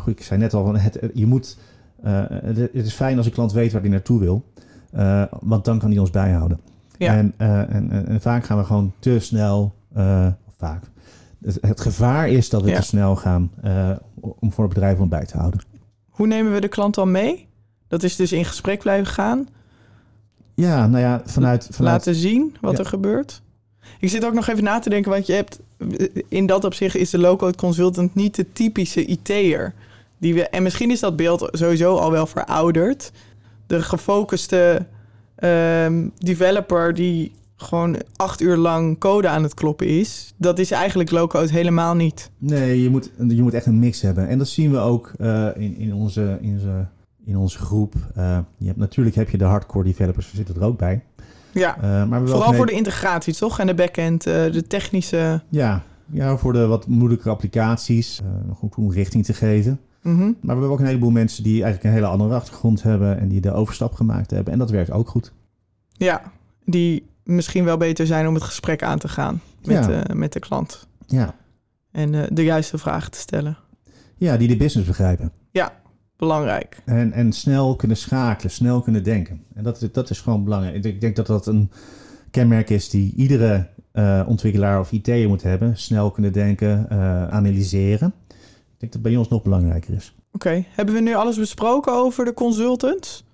goed, 0.00 0.12
ik 0.12 0.22
zei 0.22 0.40
net 0.40 0.54
al, 0.54 0.74
het, 0.74 0.98
je 1.14 1.26
moet. 1.26 1.58
het 2.02 2.70
is 2.72 2.92
fijn 2.92 3.16
als 3.16 3.26
een 3.26 3.32
klant 3.32 3.52
weet 3.52 3.72
waar 3.72 3.80
hij 3.80 3.90
naartoe 3.90 4.18
wil. 4.18 4.44
want 5.40 5.64
dan 5.64 5.78
kan 5.78 5.90
hij 5.90 5.98
ons 5.98 6.10
bijhouden. 6.10 6.60
Ja. 6.98 7.14
En, 7.14 7.34
eh, 7.36 7.58
en, 7.58 7.90
en, 7.90 8.06
en 8.08 8.20
vaak 8.20 8.44
gaan 8.44 8.58
we 8.58 8.64
gewoon 8.64 8.92
te 8.98 9.18
snel, 9.18 9.74
eh, 9.94 10.26
of 10.46 10.54
vaak. 10.56 10.82
Het, 11.44 11.58
het 11.60 11.80
gevaar 11.80 12.28
is 12.28 12.48
dat 12.48 12.62
we 12.62 12.70
Ja. 12.70 12.76
te 12.76 12.82
snel 12.82 13.16
gaan 13.16 13.50
eh, 13.62 13.90
om 14.20 14.52
voor 14.52 14.64
het 14.64 14.74
bedrijf 14.74 14.98
om 14.98 15.08
bij 15.08 15.24
te 15.26 15.36
houden. 15.36 15.60
Hoe 16.08 16.26
nemen 16.26 16.52
we 16.52 16.60
de 16.60 16.68
klant 16.68 16.94
dan 16.94 17.10
mee? 17.10 17.46
Dat 17.88 18.02
is 18.02 18.16
dus 18.16 18.32
in 18.32 18.44
gesprek 18.44 18.78
blijven 18.78 19.06
gaan. 19.12 19.48
Ja, 20.54 20.86
nou 20.86 21.02
ja, 21.02 21.22
vanuit... 21.24 21.68
vanuit 21.70 21.94
Laten 21.94 22.14
zien 22.14 22.56
wat 22.60 22.72
Ja. 22.72 22.78
er 22.78 22.86
gebeurt. 22.86 23.42
Ik 24.00 24.08
zit 24.08 24.24
ook 24.24 24.34
nog 24.34 24.48
even 24.48 24.64
na 24.64 24.78
te 24.78 24.90
denken, 24.90 25.10
want 25.10 25.26
je 25.26 25.32
hebt... 25.32 25.60
In 26.28 26.46
dat 26.46 26.64
opzicht 26.64 26.94
is 26.96 27.10
de 27.10 27.18
low-code 27.18 27.56
consultant 27.56 28.14
niet 28.14 28.34
de 28.34 28.52
typische 28.52 29.04
IT'er. 29.04 29.74
Die 30.18 30.34
we, 30.34 30.48
en 30.48 30.62
misschien 30.62 30.90
is 30.90 31.00
dat 31.00 31.16
beeld 31.16 31.48
sowieso 31.50 31.96
al 31.96 32.10
wel 32.10 32.26
verouderd. 32.26 33.12
De 33.66 33.82
gefocuste 33.82 34.86
ehm, 35.38 36.08
developer 36.18 36.94
die 36.94 37.32
gewoon 37.56 37.96
acht 38.16 38.40
uur 38.40 38.56
lang 38.56 38.98
code 38.98 39.28
aan 39.28 39.42
het 39.42 39.54
kloppen 39.54 39.86
is... 39.86 40.34
dat 40.36 40.58
is 40.58 40.70
eigenlijk 40.70 41.10
low-code 41.10 41.52
helemaal 41.52 41.94
niet. 41.94 42.30
Nee, 42.38 42.82
je 42.82 42.90
moet, 42.90 43.10
je 43.28 43.42
moet 43.42 43.54
echt 43.54 43.66
een 43.66 43.78
mix 43.78 44.00
hebben. 44.00 44.28
En 44.28 44.38
dat 44.38 44.48
zien 44.48 44.70
we 44.70 44.78
ook 44.78 45.12
eh, 45.18 45.46
in, 45.54 45.76
in, 45.78 45.94
onze, 45.94 46.38
in, 46.40 46.52
onze, 46.52 46.86
in 47.24 47.36
onze 47.36 47.58
groep. 47.58 47.94
Eh, 48.14 48.38
je 48.56 48.66
hebt, 48.66 48.78
natuurlijk 48.78 49.16
heb 49.16 49.30
je 49.30 49.38
de 49.38 49.44
hardcore 49.44 49.84
developers, 49.84 50.26
die 50.26 50.36
zitten 50.36 50.54
er 50.54 50.62
ook 50.62 50.78
bij. 50.78 51.02
Ja, 51.52 51.76
Eh, 51.76 52.08
maar 52.08 52.26
vooral 52.26 52.52
voor 52.52 52.60
een 52.60 52.66
de 52.66 52.72
integratie, 52.72 53.34
toch? 53.34 53.58
En 53.58 53.66
de 53.66 53.74
backend, 53.74 54.22
de 54.22 54.64
technische... 54.66 55.42
Ja, 55.48 55.82
ja, 56.12 56.36
voor 56.36 56.52
de 56.52 56.66
wat 56.66 56.86
moeilijke 56.86 57.30
applicaties. 57.30 58.20
eh 58.48 58.56
goed 58.56 58.74
om 58.76 58.92
richting 58.92 59.24
te 59.24 59.34
geven. 59.34 59.80
Mhm. 60.02 60.18
Maar 60.20 60.34
we 60.40 60.48
hebben 60.50 60.68
ook 60.70 60.78
een 60.80 60.86
heleboel 60.86 61.10
mensen 61.10 61.42
die 61.42 61.62
eigenlijk 61.62 61.84
een 61.84 61.92
hele 62.02 62.06
andere 62.12 62.34
achtergrond 62.34 62.82
hebben. 62.82 63.18
En 63.18 63.28
die 63.28 63.40
de 63.40 63.52
overstap 63.52 63.92
gemaakt 63.94 64.30
hebben. 64.30 64.52
En 64.52 64.58
dat 64.58 64.70
werkt 64.70 64.90
ook 64.90 65.08
goed. 65.08 65.32
Ja, 65.92 66.22
die 66.64 67.06
misschien 67.24 67.64
wel 67.64 67.76
beter 67.76 68.06
zijn 68.06 68.26
om 68.28 68.34
het 68.34 68.42
gesprek 68.42 68.82
aan 68.82 68.98
te 68.98 69.08
gaan 69.08 69.40
met, 69.64 69.84
Ja. 69.86 70.02
eh, 70.02 70.14
met 70.14 70.32
de 70.32 70.40
klant. 70.40 70.86
Ja. 71.06 71.34
En 71.90 72.14
eh, 72.14 72.22
de 72.32 72.44
juiste 72.44 72.78
vragen 72.78 73.10
te 73.10 73.18
stellen. 73.18 73.56
ja, 74.16 74.36
die 74.36 74.48
de 74.48 74.56
business 74.56 74.88
begrijpen. 74.88 75.32
Belangrijk. 76.16 76.82
En, 76.84 77.12
en 77.12 77.32
snel 77.32 77.76
kunnen 77.76 77.96
schakelen, 77.96 78.50
snel 78.52 78.80
kunnen 78.80 79.04
denken. 79.04 79.42
En 79.54 79.64
dat, 79.64 79.82
is- 79.82 79.92
dat 79.92 80.10
is 80.10 80.20
gewoon 80.20 80.44
belangrijk. 80.44 80.84
Ik 80.84 81.00
denk- 81.00 81.16
dat 81.16 81.26
dat 81.26 81.46
een 81.46 81.70
kenmerk 82.30 82.70
is 82.70 82.90
die 82.90 83.14
iedere 83.16 83.66
eh, 83.92 84.22
ontwikkelaar 84.26 84.80
of 84.80 84.92
IT'er 84.92 85.28
moet 85.28 85.42
hebben. 85.42 85.76
Snel 85.76 86.10
kunnen 86.10 86.32
denken, 86.32 86.90
analyseren. 87.30 88.12
Ik 88.78 88.84
denk 88.84 89.02
dat 89.02 89.12
bij 89.12 89.16
ons 89.16 89.28
nog 89.28 89.42
belangrijker 89.42 89.94
is. 89.94 90.14
Oké, 90.32 90.64
hebben 90.68 90.94
we 90.94 91.00
nu 91.00 91.14
alles 91.14 91.36
besproken 91.36 91.92
over 91.92 92.24
de 92.24 92.34
consultants? 92.34 93.24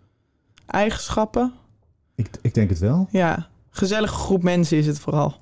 Eigenschappen? 0.66 1.52
Ik, 2.14 2.28
ik 2.42 2.54
denk 2.54 2.70
het 2.70 2.78
wel. 2.78 3.08
Ja, 3.10 3.48
gezellige 3.70 4.14
groep 4.14 4.42
mensen 4.42 4.78
is 4.78 4.86
het 4.86 4.98
vooral. 4.98 5.34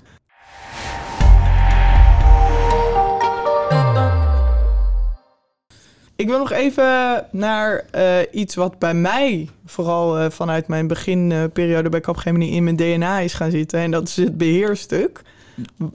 Ik 6.17 6.29
wil 6.29 6.39
nog 6.39 6.51
even 6.53 7.27
naar 7.31 7.85
eh, 7.91 8.19
iets 8.31 8.55
wat 8.55 8.79
bij 8.79 8.95
mij, 8.95 9.49
vooral 9.65 10.19
eh, 10.19 10.31
vanuit 10.31 10.69
mijn 10.69 10.87
beginperiode 10.87 11.89
bij 11.89 12.01
Capgemini, 12.01 12.51
in 12.51 12.65
mijn 12.65 12.77
DNA 12.77 13.19
is 13.19 13.35
gaan 13.35 13.51
zitten. 13.51 13.81
En 13.81 13.91
dat 13.91 14.09
is 14.09 14.17
het 14.17 14.39
beheerstuk. 14.39 15.23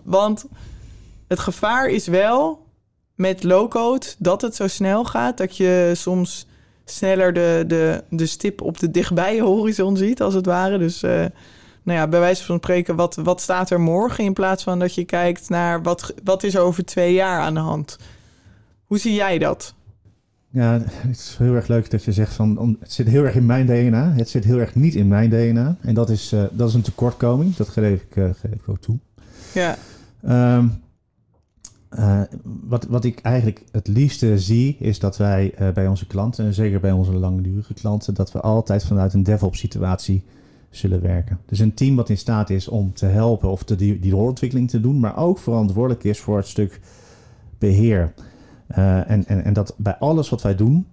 Want 0.03 0.45
het 1.27 1.39
gevaar 1.39 1.89
is 1.89 2.07
wel 2.07 2.66
met 3.17 3.43
low-code 3.43 4.06
dat 4.17 4.41
het 4.41 4.56
zo 4.56 4.67
snel 4.67 5.06
gaat 5.06 5.38
dat 5.38 5.58
je 5.58 5.91
soms 5.95 6.47
sneller 6.86 7.34
de, 7.34 7.63
de, 7.67 8.03
de 8.10 8.25
stip 8.25 8.62
op 8.62 8.80
de 8.80 8.91
dichtbije 8.91 9.41
horizon 9.41 9.97
ziet, 9.97 10.21
als 10.21 10.34
het 10.34 10.45
ware. 10.45 10.77
Dus 10.77 11.03
eh, 11.03 11.25
nou 11.84 11.99
ja, 11.99 12.08
bij 12.08 12.19
wijze 12.19 12.43
van 12.43 12.58
spreken, 12.58 12.95
wat, 12.95 13.15
wat 13.15 13.41
staat 13.41 13.69
er 13.69 13.80
morgen 13.80 14.23
in 14.23 14.34
plaats 14.34 14.63
van 14.63 14.80
dat 14.80 14.95
je 14.95 15.06
kijkt 15.06 15.49
naar 15.49 15.82
wat, 15.82 16.13
wat 16.23 16.43
is 16.43 16.56
er 16.56 16.62
over 16.62 16.86
twee 16.86 17.13
jaar 17.13 17.41
aan 17.41 17.53
de 17.53 17.60
hand. 17.60 17.97
Hoe 18.86 18.97
zie 18.97 19.13
jij 19.13 19.38
dat? 19.38 19.73
Ja, 20.49 20.82
het 20.89 21.17
is 21.17 21.36
heel 21.38 21.53
erg 21.53 21.67
leuk 21.67 21.89
dat 21.89 22.03
je 22.03 22.12
zegt 22.12 22.34
van 22.34 22.58
om, 22.58 22.77
het 22.80 22.93
zit 22.93 23.08
heel 23.08 23.23
erg 23.23 23.36
in 23.36 23.45
mijn 23.45 23.65
DNA. 23.65 24.13
Het 24.15 24.30
zit 24.30 24.43
heel 24.43 24.58
erg 24.60 24.75
niet 24.75 24.95
in 24.95 25.08
mijn 25.08 25.30
DNA. 25.30 25.77
En 25.82 25.93
dat 25.93 26.10
is, 26.10 26.32
eh, 26.32 26.43
dat 26.51 26.69
is 26.69 26.73
een 26.73 26.82
tekortkoming. 26.82 27.56
Dat 27.56 27.69
geef 27.69 28.01
ik, 28.01 28.15
eh, 28.15 28.23
geef 28.23 28.51
ik 28.51 28.69
ook 28.69 28.80
toe. 28.80 28.97
Ja, 29.53 29.77
Ehm, 30.23 30.67
eh, 31.89 32.21
wat, 32.43 32.86
wat 32.86 33.04
ik 33.04 33.19
eigenlijk 33.19 33.63
het 33.71 33.88
liefste 33.88 34.39
zie, 34.39 34.76
is 34.80 35.00
dat 35.00 35.17
wij 35.17 35.54
eh, 35.54 35.69
bij 35.69 35.88
onze 35.88 36.08
klanten, 36.08 36.45
en 36.45 36.54
zeker 36.54 36.80
bij 36.80 36.91
onze 36.91 37.13
langdurige 37.13 37.73
klanten, 37.73 38.13
dat 38.13 38.32
we 38.32 38.39
altijd 38.41 38.86
vanuit 38.86 39.13
een 39.13 39.23
DevOps 39.23 39.60
situatie 39.60 40.23
zullen 40.69 41.02
werken. 41.02 41.39
Dus 41.45 41.60
een 41.60 41.73
team 41.73 41.95
wat 41.95 42.10
in 42.10 42.17
staat 42.17 42.50
is 42.50 42.67
om 42.67 42.93
te 42.93 43.06
helpen 43.06 43.50
of 43.50 43.63
te, 43.63 43.76
die, 43.76 44.00
die 44.00 44.12
doorontwikkeling 44.12 44.69
te 44.69 44.82
doen, 44.82 45.00
maar 45.00 45.17
ook 45.17 45.39
verantwoordelijk 45.39 46.04
is 46.04 46.19
voor 46.19 46.38
het 46.38 46.47
stuk 46.47 46.80
beheer. 47.58 48.13
Eh, 48.67 49.10
en, 49.10 49.26
en, 49.28 49.43
en 49.43 49.54
dat 49.54 49.73
bij 49.78 49.95
alles 49.97 50.30
wat 50.30 50.41
wij 50.41 50.56
doen, 50.56 50.86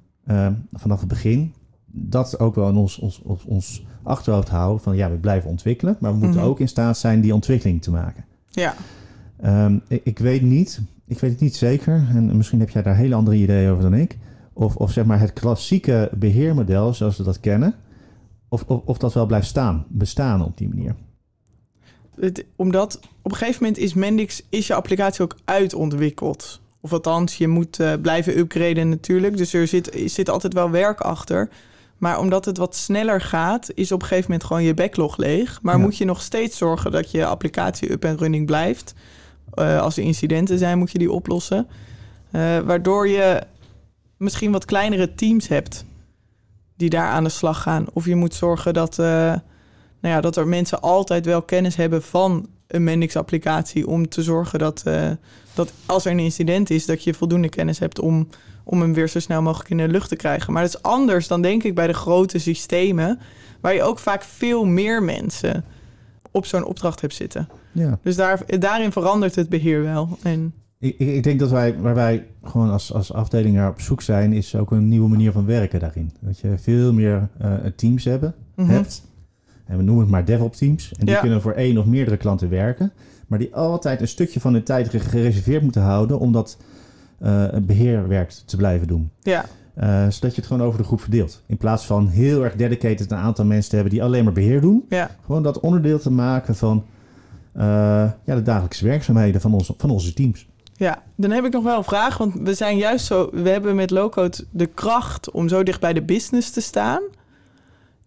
vanaf 0.73 0.99
het 1.01 1.09
begin, 1.09 1.53
dat 1.87 2.39
ook 2.39 2.55
wel 2.55 2.69
in 2.69 2.77
ons, 2.77 2.99
ons, 2.99 3.23
ons, 3.23 3.45
ons 3.45 3.85
achterhoofd 4.03 4.49
houden 4.49 4.83
van 4.83 4.97
ja, 4.97 5.11
we 5.11 5.17
blijven 5.17 5.51
ontwikkelen, 5.51 5.97
maar 6.01 6.13
we 6.13 6.19
moeten 6.19 6.41
Mhm. 6.41 6.49
ook 6.49 6.61
in 6.61 6.69
staat 6.69 6.99
zijn 6.99 7.21
die 7.21 7.35
ontwikkeling 7.35 7.83
te 7.83 7.91
maken. 7.91 8.25
ja, 8.51 8.75
Ehm, 9.40 9.79
ik, 9.88 10.01
ik 10.05 10.18
weet 10.18 10.42
niet, 10.42 10.81
ik 11.07 11.18
weet 11.18 11.31
het 11.31 11.40
niet 11.40 11.57
zeker, 11.57 12.07
en 12.14 12.37
misschien 12.37 12.61
heb 12.61 12.70
jij 12.70 12.83
daar 12.83 12.97
hele 12.97 13.14
andere 13.14 13.37
ideeën 13.37 13.70
over 13.70 13.83
dan 13.83 13.94
ik, 13.94 14.18
of, 14.53 14.77
of 14.77 14.92
zeg 14.92 15.05
maar 15.05 15.20
het 15.20 15.33
klassieke 15.33 16.11
beheermodel 16.14 16.94
zoals 16.94 17.16
we 17.16 17.23
dat 17.23 17.40
kennen, 17.40 17.75
of, 18.49 18.64
of, 18.66 18.81
of 18.85 18.99
dat 18.99 19.14
wel 19.14 19.27
blijft 19.27 19.47
staan, 19.47 19.85
bestaan 19.88 20.44
op 20.44 20.57
die 20.59 20.68
manier. 20.68 20.94
het, 22.20 22.44
omdat 22.57 23.01
op 23.23 23.31
een 23.31 23.37
gegeven 23.37 23.62
moment 23.62 23.83
is 23.83 23.94
Mendix, 23.94 24.42
is 24.49 24.66
je 24.66 24.75
applicatie 24.75 25.23
ook 25.25 25.37
uitontwikkeld. 25.44 26.61
Of 26.81 26.92
althans, 26.92 27.37
je 27.37 27.49
moet 27.49 27.81
eh, 27.81 27.92
blijven 28.03 28.38
upgraden 28.38 28.88
natuurlijk. 28.88 29.37
Dus 29.37 29.53
er 29.55 29.66
zit, 29.68 29.94
er 29.94 30.09
zit 30.09 30.29
altijd 30.31 30.53
wel 30.53 30.70
werk 30.70 31.01
achter. 31.01 31.49
Maar 31.99 32.18
omdat 32.18 32.44
het 32.44 32.57
wat 32.57 32.77
sneller 32.77 33.20
gaat, 33.20 33.70
is 33.75 33.92
op 33.92 34.01
een 34.03 34.07
gegeven 34.09 34.31
moment 34.31 34.47
gewoon 34.49 34.62
je 34.62 34.75
backlog 34.75 35.16
leeg. 35.16 35.59
Maar 35.62 35.77
Ja. 35.77 35.81
moet 35.83 35.97
je 35.97 36.05
nog 36.05 36.23
steeds 36.23 36.57
zorgen 36.59 36.90
dat 36.90 37.11
je 37.11 37.27
applicatie 37.27 37.92
up 37.92 38.05
en 38.05 38.16
running 38.16 38.47
blijft. 38.47 38.94
Eh, 39.55 39.81
als 39.81 39.97
er 39.97 40.03
incidenten 40.03 40.59
zijn, 40.59 40.79
moet 40.79 40.90
je 40.90 40.99
die 40.99 41.12
oplossen. 41.12 41.67
Eh, 42.31 42.59
waardoor 42.59 43.09
je 43.09 43.43
misschien 44.17 44.53
wat 44.53 44.64
kleinere 44.64 45.14
teams 45.14 45.49
hebt 45.49 45.85
die 46.77 46.90
daar 46.90 47.09
aan 47.09 47.25
de 47.25 47.31
slag 47.31 47.62
gaan. 47.62 47.87
Of 47.93 48.07
je 48.07 48.14
moet 48.14 48.35
zorgen 48.35 48.75
dat, 48.75 48.99
eh, 48.99 49.07
nou 50.01 50.14
ja, 50.14 50.21
dat 50.21 50.37
er 50.37 50.49
mensen 50.49 50.81
altijd 50.81 51.25
wel 51.25 51.43
kennis 51.43 51.77
hebben 51.77 52.03
van 52.03 52.49
een 52.67 52.85
Mendix-applicatie. 52.85 53.87
Om 53.87 54.09
te 54.09 54.23
zorgen 54.23 54.59
dat, 54.59 54.83
dat 55.55 55.73
als 55.87 56.05
er 56.05 56.11
een 56.11 56.19
incident 56.19 56.71
is, 56.71 56.87
dat 56.87 57.05
je 57.05 57.14
voldoende 57.14 57.49
kennis 57.49 57.79
hebt 57.79 57.99
om, 57.99 58.29
om 58.64 58.81
hem 58.81 58.95
weer 58.95 59.09
zo 59.09 59.21
snel 59.21 59.43
mogelijk 59.43 59.71
in 59.71 59.77
de 59.77 59.88
lucht 59.88 60.09
te 60.09 60.17
krijgen. 60.17 60.53
Maar 60.53 60.62
dat 60.62 60.75
is 60.75 60.83
anders 60.83 61.29
dan 61.29 61.43
denk 61.43 61.62
ik 61.62 61.75
bij 61.75 61.87
de 61.87 61.93
grote 61.93 62.38
systemen, 62.38 63.21
waar 63.61 63.75
je 63.75 63.83
ook 63.83 63.99
vaak 63.99 64.23
veel 64.23 64.64
meer 64.64 65.03
mensen 65.03 65.64
op 66.31 66.47
zo'n 66.47 66.64
opdracht 66.64 67.01
hebt 67.01 67.14
zitten. 67.14 67.49
Ja. 67.75 67.99
Dus 68.03 68.17
daar, 68.17 68.41
daarin 68.59 68.93
verandert 68.93 69.35
het 69.35 69.49
beheer 69.49 69.83
wel. 69.83 70.09
En 70.23 70.53
Ik, 70.79 70.95
ik, 70.99 71.09
ik 71.09 71.23
denk 71.23 71.39
dat 71.41 71.51
wij, 71.51 71.79
waar 71.79 71.95
wij 71.95 72.27
gewoon 72.45 72.71
als, 72.71 72.93
als 72.93 73.13
afdeling 73.13 73.55
naar 73.57 73.69
op 73.71 73.81
zoek 73.81 74.03
zijn, 74.03 74.33
is 74.33 74.57
ook 74.57 74.71
een 74.71 74.89
nieuwe 74.89 75.09
manier 75.09 75.33
van 75.33 75.47
werken 75.47 75.81
daarin. 75.81 76.11
Dat 76.21 76.39
je 76.39 76.55
veel 76.59 76.93
meer 76.93 77.29
eh, 77.39 77.53
teams 77.77 78.05
hebben, 78.05 78.35
Mhm. 78.57 78.71
hebt. 78.71 79.03
En 79.67 79.77
we 79.77 79.83
noemen 79.83 80.03
het 80.03 80.13
maar 80.13 80.25
DevOps 80.25 80.59
teams. 80.59 80.93
En 80.99 81.07
die 81.07 81.15
Ja. 81.15 81.21
kunnen 81.21 81.41
voor 81.41 81.53
één 81.53 81.79
of 81.79 81.85
meerdere 81.85 82.17
klanten 82.17 82.49
werken. 82.51 82.93
Maar 83.27 83.39
die 83.39 83.55
altijd 83.55 84.01
een 84.01 84.09
stukje 84.09 84.41
van 84.41 84.53
hun 84.53 84.63
tijd 84.63 84.89
gereserveerd 84.89 85.63
moeten 85.63 85.83
houden 85.83 86.19
om 86.19 86.33
dat 86.33 86.57
eh, 87.19 87.45
beheerwerk 87.63 88.31
te 88.31 88.57
blijven 88.57 88.87
doen. 88.87 89.11
ja, 89.23 89.45
Eh, 89.75 90.03
zodat 90.09 90.35
je 90.35 90.41
het 90.41 90.47
gewoon 90.47 90.63
over 90.67 90.79
de 90.79 90.85
groep 90.85 91.01
verdeelt. 91.01 91.43
In 91.47 91.57
plaats 91.57 91.87
van 91.87 92.09
heel 92.09 92.45
erg 92.45 92.57
dedicated 92.57 93.11
een 93.11 93.17
aantal 93.17 93.45
mensen 93.45 93.69
te 93.71 93.75
hebben 93.75 93.93
die 93.95 94.03
alleen 94.03 94.25
maar 94.25 94.33
beheer 94.33 94.61
doen. 94.61 94.85
ja, 94.89 95.11
Gewoon 95.25 95.43
dat 95.43 95.61
onderdeel 95.61 95.99
te 95.99 96.11
maken 96.11 96.55
van 96.57 96.85
ja, 97.55 98.35
de 98.35 98.43
dagelijkse 98.43 98.85
werkzaamheden 98.85 99.40
van 99.40 99.55
onze, 99.55 99.75
van 99.77 99.90
onze 99.90 100.12
teams. 100.12 100.47
Ja, 100.77 101.03
dan 101.17 101.31
heb 101.31 101.45
ik 101.45 101.53
nog 101.53 101.62
wel 101.62 101.77
een 101.77 101.85
vraag. 101.85 102.19
Want 102.19 102.35
we 102.35 102.55
zijn 102.55 102.77
juist 102.77 103.07
zo. 103.07 103.29
We 103.33 103.49
hebben 103.49 103.75
met 103.75 103.90
Lowcode 103.90 104.45
de 104.51 104.67
kracht 104.67 105.31
om 105.31 105.49
zo 105.49 105.62
dicht 105.62 105.81
bij 105.81 105.93
de 105.93 106.03
business 106.03 106.51
te 106.51 106.61
staan. 106.61 107.03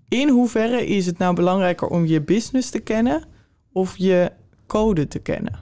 In 0.07 0.29
hoeverre 0.29 0.85
is 0.85 1.05
het 1.05 1.17
nou 1.17 1.35
belangrijker 1.35 1.87
om 1.87 2.05
je 2.05 2.21
business 2.21 2.69
te 2.69 2.79
kennen 2.79 3.23
of 3.71 3.97
je 3.97 4.31
code 4.67 5.07
te 5.07 5.19
kennen? 5.19 5.59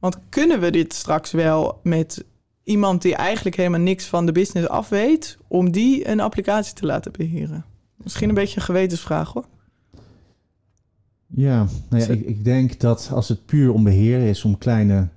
Want 0.00 0.18
kunnen 0.28 0.60
we 0.60 0.70
dit 0.70 0.92
straks 0.92 1.30
wel 1.30 1.80
met 1.82 2.24
iemand 2.64 3.02
die 3.02 3.14
eigenlijk 3.14 3.56
helemaal 3.56 3.80
niks 3.80 4.06
van 4.06 4.26
de 4.26 4.32
business 4.32 4.68
af 4.68 4.88
weet, 4.88 5.38
om 5.48 5.70
die 5.70 6.08
een 6.08 6.20
applicatie 6.20 6.74
te 6.74 6.86
laten 6.86 7.12
beheren? 7.12 7.64
Misschien 7.96 8.28
een 8.28 8.34
beetje 8.34 8.56
een 8.56 8.66
gewetensvraag 8.66 9.32
hoor. 9.32 9.44
Ja, 11.34 11.66
nou 11.88 12.02
ja, 12.02 12.08
ik, 12.08 12.26
ik 12.26 12.44
denk 12.44 12.80
dat 12.80 13.10
als 13.12 13.28
het 13.28 13.46
puur 13.46 13.72
om 13.72 13.84
beheer 13.84 14.28
is, 14.28 14.44
om 14.44 14.58
kleine, 14.58 15.08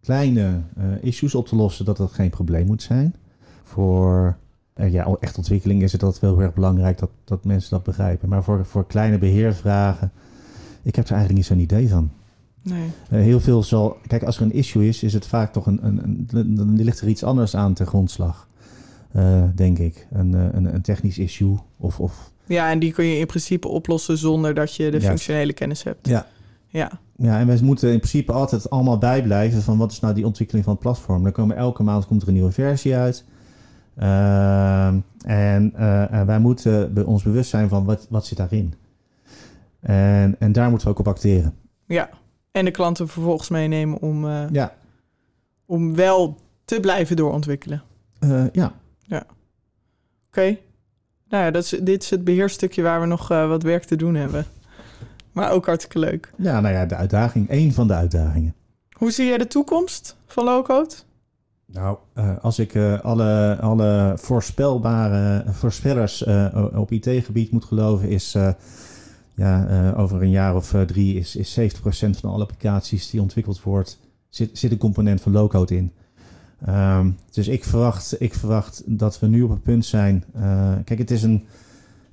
kleine 0.00 0.60
eh, 0.76 0.84
issues 1.00 1.34
op 1.34 1.46
te 1.48 1.56
lossen, 1.56 1.84
dat 1.84 1.96
dat 1.96 2.12
geen 2.12 2.30
probleem 2.30 2.66
moet 2.66 2.82
zijn. 2.82 3.14
Voor 3.62 4.36
eh, 4.74 4.92
ja, 4.92 5.16
echt 5.20 5.36
ontwikkeling 5.36 5.82
is 5.82 5.92
het 5.92 6.02
altijd 6.02 6.22
wel 6.22 6.34
heel 6.34 6.42
erg 6.42 6.54
belangrijk 6.54 6.98
dat, 6.98 7.10
dat 7.24 7.44
mensen 7.44 7.70
dat 7.70 7.82
begrijpen. 7.82 8.28
Maar 8.28 8.44
voor, 8.44 8.66
voor 8.66 8.86
kleine 8.86 9.18
beheervragen 9.18 10.12
Ik 10.82 10.94
heb 10.96 11.04
er 11.04 11.12
eigenlijk 11.12 11.38
niet 11.38 11.46
zo'n 11.46 11.64
idee 11.64 11.88
van. 11.88 12.10
Nee. 12.62 12.88
Uh, 13.12 13.20
heel 13.20 13.40
veel 13.40 13.62
zal... 13.62 13.96
Kijk, 14.06 14.22
als 14.22 14.36
er 14.36 14.42
een 14.42 14.52
issue 14.52 14.88
is, 14.88 15.02
is 15.02 15.12
het 15.12 15.26
vaak 15.26 15.52
toch 15.52 15.66
een... 15.66 15.86
een, 15.86 16.28
een 16.30 16.54
dan 16.54 16.82
ligt 16.82 17.00
er 17.00 17.08
iets 17.08 17.24
anders 17.24 17.56
aan 17.56 17.74
ten 17.74 17.86
grondslag. 17.86 18.48
Uh, 19.16 19.44
denk 19.54 19.78
ik. 19.78 20.06
Een, 20.12 20.32
een, 20.32 20.74
een, 20.74 20.82
technisch 20.82 21.18
issue 21.18 21.58
of, 21.76 22.00
of... 22.00 22.32
Ja, 22.46 22.70
en 22.70 22.78
die 22.78 22.92
kun 22.92 23.04
je 23.04 23.18
in 23.18 23.26
principe 23.26 23.68
oplossen 23.68 24.18
zonder 24.18 24.54
dat 24.54 24.74
je 24.74 24.90
de 24.90 25.00
functionele 25.00 25.52
kennis 25.52 25.82
hebt. 25.82 26.08
Ja. 26.08 26.26
Ja. 26.68 26.90
Ja, 27.16 27.38
en 27.38 27.46
wij 27.46 27.58
moeten 27.62 27.92
in 27.92 27.98
principe 27.98 28.32
altijd 28.32 28.70
allemaal 28.70 28.98
bijblijven 28.98 29.62
van 29.62 29.78
wat 29.78 29.92
is 29.92 30.00
nou 30.00 30.14
die 30.14 30.26
ontwikkeling 30.26 30.64
van 30.64 30.74
het 30.74 30.82
platform. 30.82 31.22
Dan 31.22 31.32
komen 31.32 31.56
elke 31.56 31.82
maand 31.82 32.06
komt 32.06 32.22
er 32.22 32.28
een 32.28 32.34
nieuwe 32.34 32.52
versie 32.52 32.96
uit. 32.96 33.24
Uh, 33.98 34.86
en 35.24 35.72
uh, 35.76 36.22
wij 36.22 36.38
moeten 36.38 37.06
ons 37.06 37.22
bewust 37.22 37.50
zijn 37.50 37.68
van 37.68 37.84
wat, 37.84 38.06
wat 38.10 38.26
zit 38.26 38.38
daarin. 38.38 38.74
En, 39.80 40.36
en 40.38 40.52
daar 40.52 40.68
moeten 40.70 40.86
we 40.86 40.92
ook 40.92 40.98
op 40.98 41.08
acteren. 41.08 41.54
Ja, 41.86 42.08
en 42.50 42.64
de 42.64 42.70
klanten 42.70 43.08
vervolgens 43.08 43.48
meenemen 43.48 44.00
om, 44.00 44.24
uh, 44.24 44.44
ja. 44.52 44.74
om 45.66 45.94
wel 45.94 46.36
te 46.64 46.80
blijven 46.80 47.16
doorontwikkelen. 47.16 47.82
ja. 48.52 48.72
Ja. 49.02 49.18
Oké. 49.18 49.26
Okay. 50.28 50.62
Nou 51.28 51.44
ja, 51.44 51.50
dat 51.50 51.62
is, 51.62 51.68
dit 51.82 52.02
is 52.02 52.10
het 52.10 52.24
beheerstukje 52.24 52.82
waar 52.82 53.00
we 53.00 53.06
nog 53.06 53.28
wat 53.28 53.62
werk 53.62 53.84
te 53.84 53.96
doen 53.96 54.14
hebben. 54.14 54.46
Maar 55.32 55.50
ook 55.50 55.66
hartstikke 55.66 55.98
leuk. 55.98 56.32
Ja, 56.36 56.60
nou 56.60 56.74
ja, 56.74 56.86
de 56.86 56.94
uitdaging. 56.94 57.48
één 57.48 57.72
van 57.72 57.86
de 57.86 57.94
uitdagingen. 57.94 58.54
Hoe 58.90 59.10
zie 59.10 59.26
jij 59.26 59.38
de 59.38 59.46
toekomst 59.46 60.16
van 60.26 60.44
low-code? 60.44 60.94
Nou, 61.66 61.98
uh, 62.14 62.36
als 62.40 62.58
ik 62.58 62.74
uh, 62.74 63.00
alle, 63.00 63.58
alle 63.60 64.12
voorspelbare 64.16 65.44
voorspellers 65.52 66.24
op 66.74 66.90
IT-gebied 66.90 67.50
moet 67.50 67.64
geloven, 67.64 68.08
is 68.08 68.36
ja, 69.34 69.92
over 69.96 70.22
een 70.22 70.30
jaar 70.30 70.56
of 70.56 70.74
drie 70.86 71.18
is, 71.18 71.36
is 71.36 71.60
70% 71.60 71.64
van 71.90 72.30
alle 72.30 72.42
applicaties 72.42 73.10
die 73.10 73.20
ontwikkeld 73.20 73.62
wordt, 73.62 73.98
zit, 74.28 74.58
zit 74.58 74.70
een 74.70 74.78
component 74.78 75.20
van 75.20 75.32
low-code 75.32 75.76
in. 75.76 75.92
Um, 76.68 77.16
dus 77.30 77.48
ik 77.48 77.64
verwacht, 77.64 78.16
ik 78.18 78.34
verwacht 78.34 78.82
dat 78.86 79.20
we 79.20 79.26
nu 79.26 79.42
op 79.42 79.50
het 79.50 79.62
punt 79.62 79.84
zijn. 79.84 80.24
kijk, 80.84 80.98
het 80.98 81.10
is 81.10 81.22
een 81.22 81.44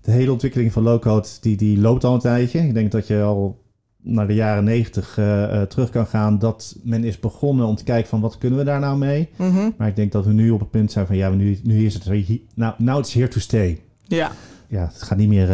de 0.01 0.11
hele 0.11 0.31
ontwikkeling 0.31 0.71
van 0.71 0.83
low-code 0.83 1.27
die, 1.41 1.57
die 1.57 1.79
loopt 1.79 2.03
al 2.03 2.13
een 2.13 2.19
tijdje. 2.19 2.59
Ik 2.59 2.73
denk 2.73 2.91
dat 2.91 3.07
je 3.07 3.21
al 3.21 3.59
naar 4.03 4.27
de 4.27 4.33
jaren 4.33 4.63
negentig 4.63 5.17
uh, 5.17 5.25
uh, 5.25 5.61
terug 5.61 5.89
kan 5.89 6.05
gaan. 6.05 6.39
Dat 6.39 6.75
men 6.83 7.03
is 7.03 7.19
begonnen 7.19 7.65
om 7.65 7.75
te 7.75 7.83
kijken 7.83 8.09
van 8.09 8.21
wat 8.21 8.37
kunnen 8.37 8.59
we 8.59 8.65
daar 8.65 8.79
nou 8.79 8.97
mee. 8.97 9.29
Mm 9.35 9.55
-hmm. 9.55 9.73
Maar 9.77 9.87
ik 9.87 9.95
denk 9.95 10.11
dat 10.11 10.25
we 10.25 10.33
nu 10.33 10.49
op 10.49 10.59
het 10.59 10.69
punt 10.69 10.91
zijn 10.91 11.05
van 11.07 11.15
ja, 11.15 11.29
nu, 11.29 11.59
nu 11.63 11.85
is 11.85 11.93
het 11.93 12.29
nou, 12.53 12.73
now 12.77 12.99
it's 12.99 13.13
here 13.13 13.27
to 13.27 13.39
stay. 13.39 13.81
Ja. 14.07 14.31
Ja, 14.67 14.85
het 14.93 15.01
gaat 15.01 15.17
niet 15.17 15.27
meer. 15.27 15.49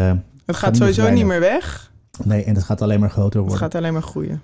Het 0.46 0.56
gaat, 0.56 0.78
sowieso 0.78 1.02
niet 1.02 1.12
meer, 1.12 1.20
niet 1.20 1.28
meer 1.28 1.40
weg. 1.40 1.92
Nee, 2.24 2.44
en 2.44 2.56
het 2.56 2.64
gaat 2.64 2.82
alleen 2.82 3.00
maar 3.00 3.10
groter 3.10 3.40
worden. 3.40 3.60
Het 3.60 3.72
gaat 3.72 3.76
alleen 3.82 3.94
maar 3.94 4.02
groeien. 4.02 4.42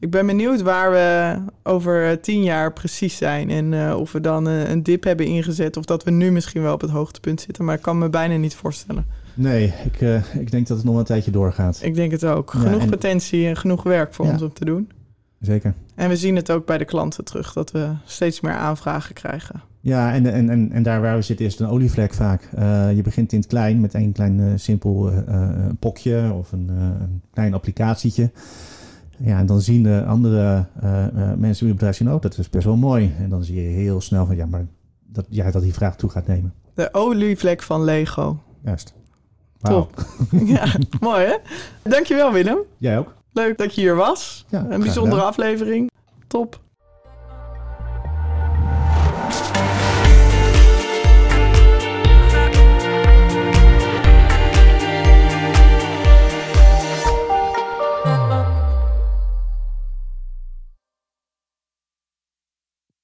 Ik 0.00 0.10
ben 0.10 0.26
benieuwd 0.26 0.60
waar 0.60 0.90
we 0.90 1.36
over 1.62 2.20
tien 2.20 2.42
jaar 2.42 2.72
precies 2.72 3.16
zijn. 3.16 3.50
En 3.50 3.72
uh, 3.72 3.96
of 3.98 4.12
we 4.12 4.20
dan 4.20 4.48
uh, 4.48 4.68
een 4.68 4.82
dip 4.82 5.04
hebben 5.04 5.26
ingezet. 5.26 5.76
Of 5.76 5.84
dat 5.84 6.04
we 6.04 6.10
nu 6.10 6.32
misschien 6.32 6.62
wel 6.62 6.74
op 6.74 6.80
het 6.80 6.90
hoogtepunt 6.90 7.40
zitten. 7.40 7.64
Maar 7.64 7.74
ik 7.74 7.82
kan 7.82 7.98
me 7.98 8.08
bijna 8.08 8.36
niet 8.36 8.54
voorstellen. 8.54 9.06
Nee, 9.34 9.74
ik, 9.84 10.00
uh, 10.00 10.34
ik 10.34 10.50
denk 10.50 10.66
dat 10.66 10.76
het 10.76 10.86
nog 10.86 10.96
een 10.96 11.04
tijdje 11.04 11.30
doorgaat. 11.30 11.78
Ik 11.82 11.94
denk 11.94 12.10
het 12.10 12.24
ook. 12.24 12.50
Genoeg 12.50 12.76
ja, 12.76 12.80
en... 12.80 12.90
potentie 12.90 13.46
en 13.46 13.56
genoeg 13.56 13.82
werk 13.82 14.14
voor 14.14 14.26
ja. 14.26 14.32
ons 14.32 14.42
om 14.42 14.52
te 14.52 14.64
doen. 14.64 14.90
Zeker. 15.40 15.74
En 15.94 16.08
we 16.08 16.16
zien 16.16 16.36
het 16.36 16.50
ook 16.50 16.66
bij 16.66 16.78
de 16.78 16.84
klanten 16.84 17.24
terug. 17.24 17.52
Dat 17.52 17.70
we 17.70 17.88
steeds 18.04 18.40
meer 18.40 18.52
aanvragen 18.52 19.14
krijgen. 19.14 19.62
Ja, 19.80 20.12
en, 20.12 20.26
en, 20.26 20.50
en, 20.50 20.72
en 20.72 20.82
daar 20.82 21.00
waar 21.00 21.16
we 21.16 21.22
zitten 21.22 21.46
is 21.46 21.52
het 21.52 21.60
een 21.60 21.68
olievlek 21.68 22.14
vaak. 22.14 22.48
je 22.94 23.00
begint 23.02 23.32
in 23.32 23.38
het 23.38 23.48
klein 23.48 23.80
met 23.80 23.94
één 23.94 24.12
klein 24.12 24.58
simpel 24.58 25.12
pokje 25.78 26.32
of 26.32 26.52
een, 26.52 26.68
een 26.68 27.22
klein 27.32 27.54
applicatietje. 27.54 28.30
Ja, 29.22 29.38
en 29.38 29.46
dan 29.46 29.60
zien 29.60 29.82
de 29.82 30.04
andere 30.04 30.66
uh, 30.82 31.06
uh, 31.14 31.32
mensen 31.34 31.60
in 31.60 31.68
het 31.68 31.74
bedrijf 31.74 31.96
zien, 31.96 32.12
oh, 32.12 32.20
dat 32.20 32.38
is 32.38 32.50
best 32.50 32.64
wel 32.64 32.76
mooi. 32.76 33.14
En 33.18 33.28
dan 33.28 33.44
zie 33.44 33.62
je 33.62 33.68
heel 33.68 34.00
snel 34.00 34.26
van, 34.26 34.36
ja, 34.36 34.46
maar 34.46 34.66
dat, 35.06 35.26
ja, 35.28 35.50
dat 35.50 35.62
die 35.62 35.74
vraag 35.74 35.96
toe 35.96 36.10
gaat 36.10 36.26
nemen. 36.26 36.54
De 36.74 36.88
olievlek 36.92 37.62
van 37.62 37.84
Lego. 37.84 38.38
Juist. 38.64 38.94
Wow. 39.58 39.72
Top. 39.72 40.06
ja, 40.54 40.66
mooi 41.00 41.24
hè? 41.24 41.36
Dankjewel 41.90 42.32
Willem. 42.32 42.58
Jij 42.78 42.98
ook. 42.98 43.14
Leuk 43.32 43.58
dat 43.58 43.74
je 43.74 43.80
hier 43.80 43.96
was. 43.96 44.46
Ja, 44.48 44.66
Een 44.70 44.80
bijzondere 44.80 45.22
aflevering. 45.22 45.90
Top. 46.26 46.60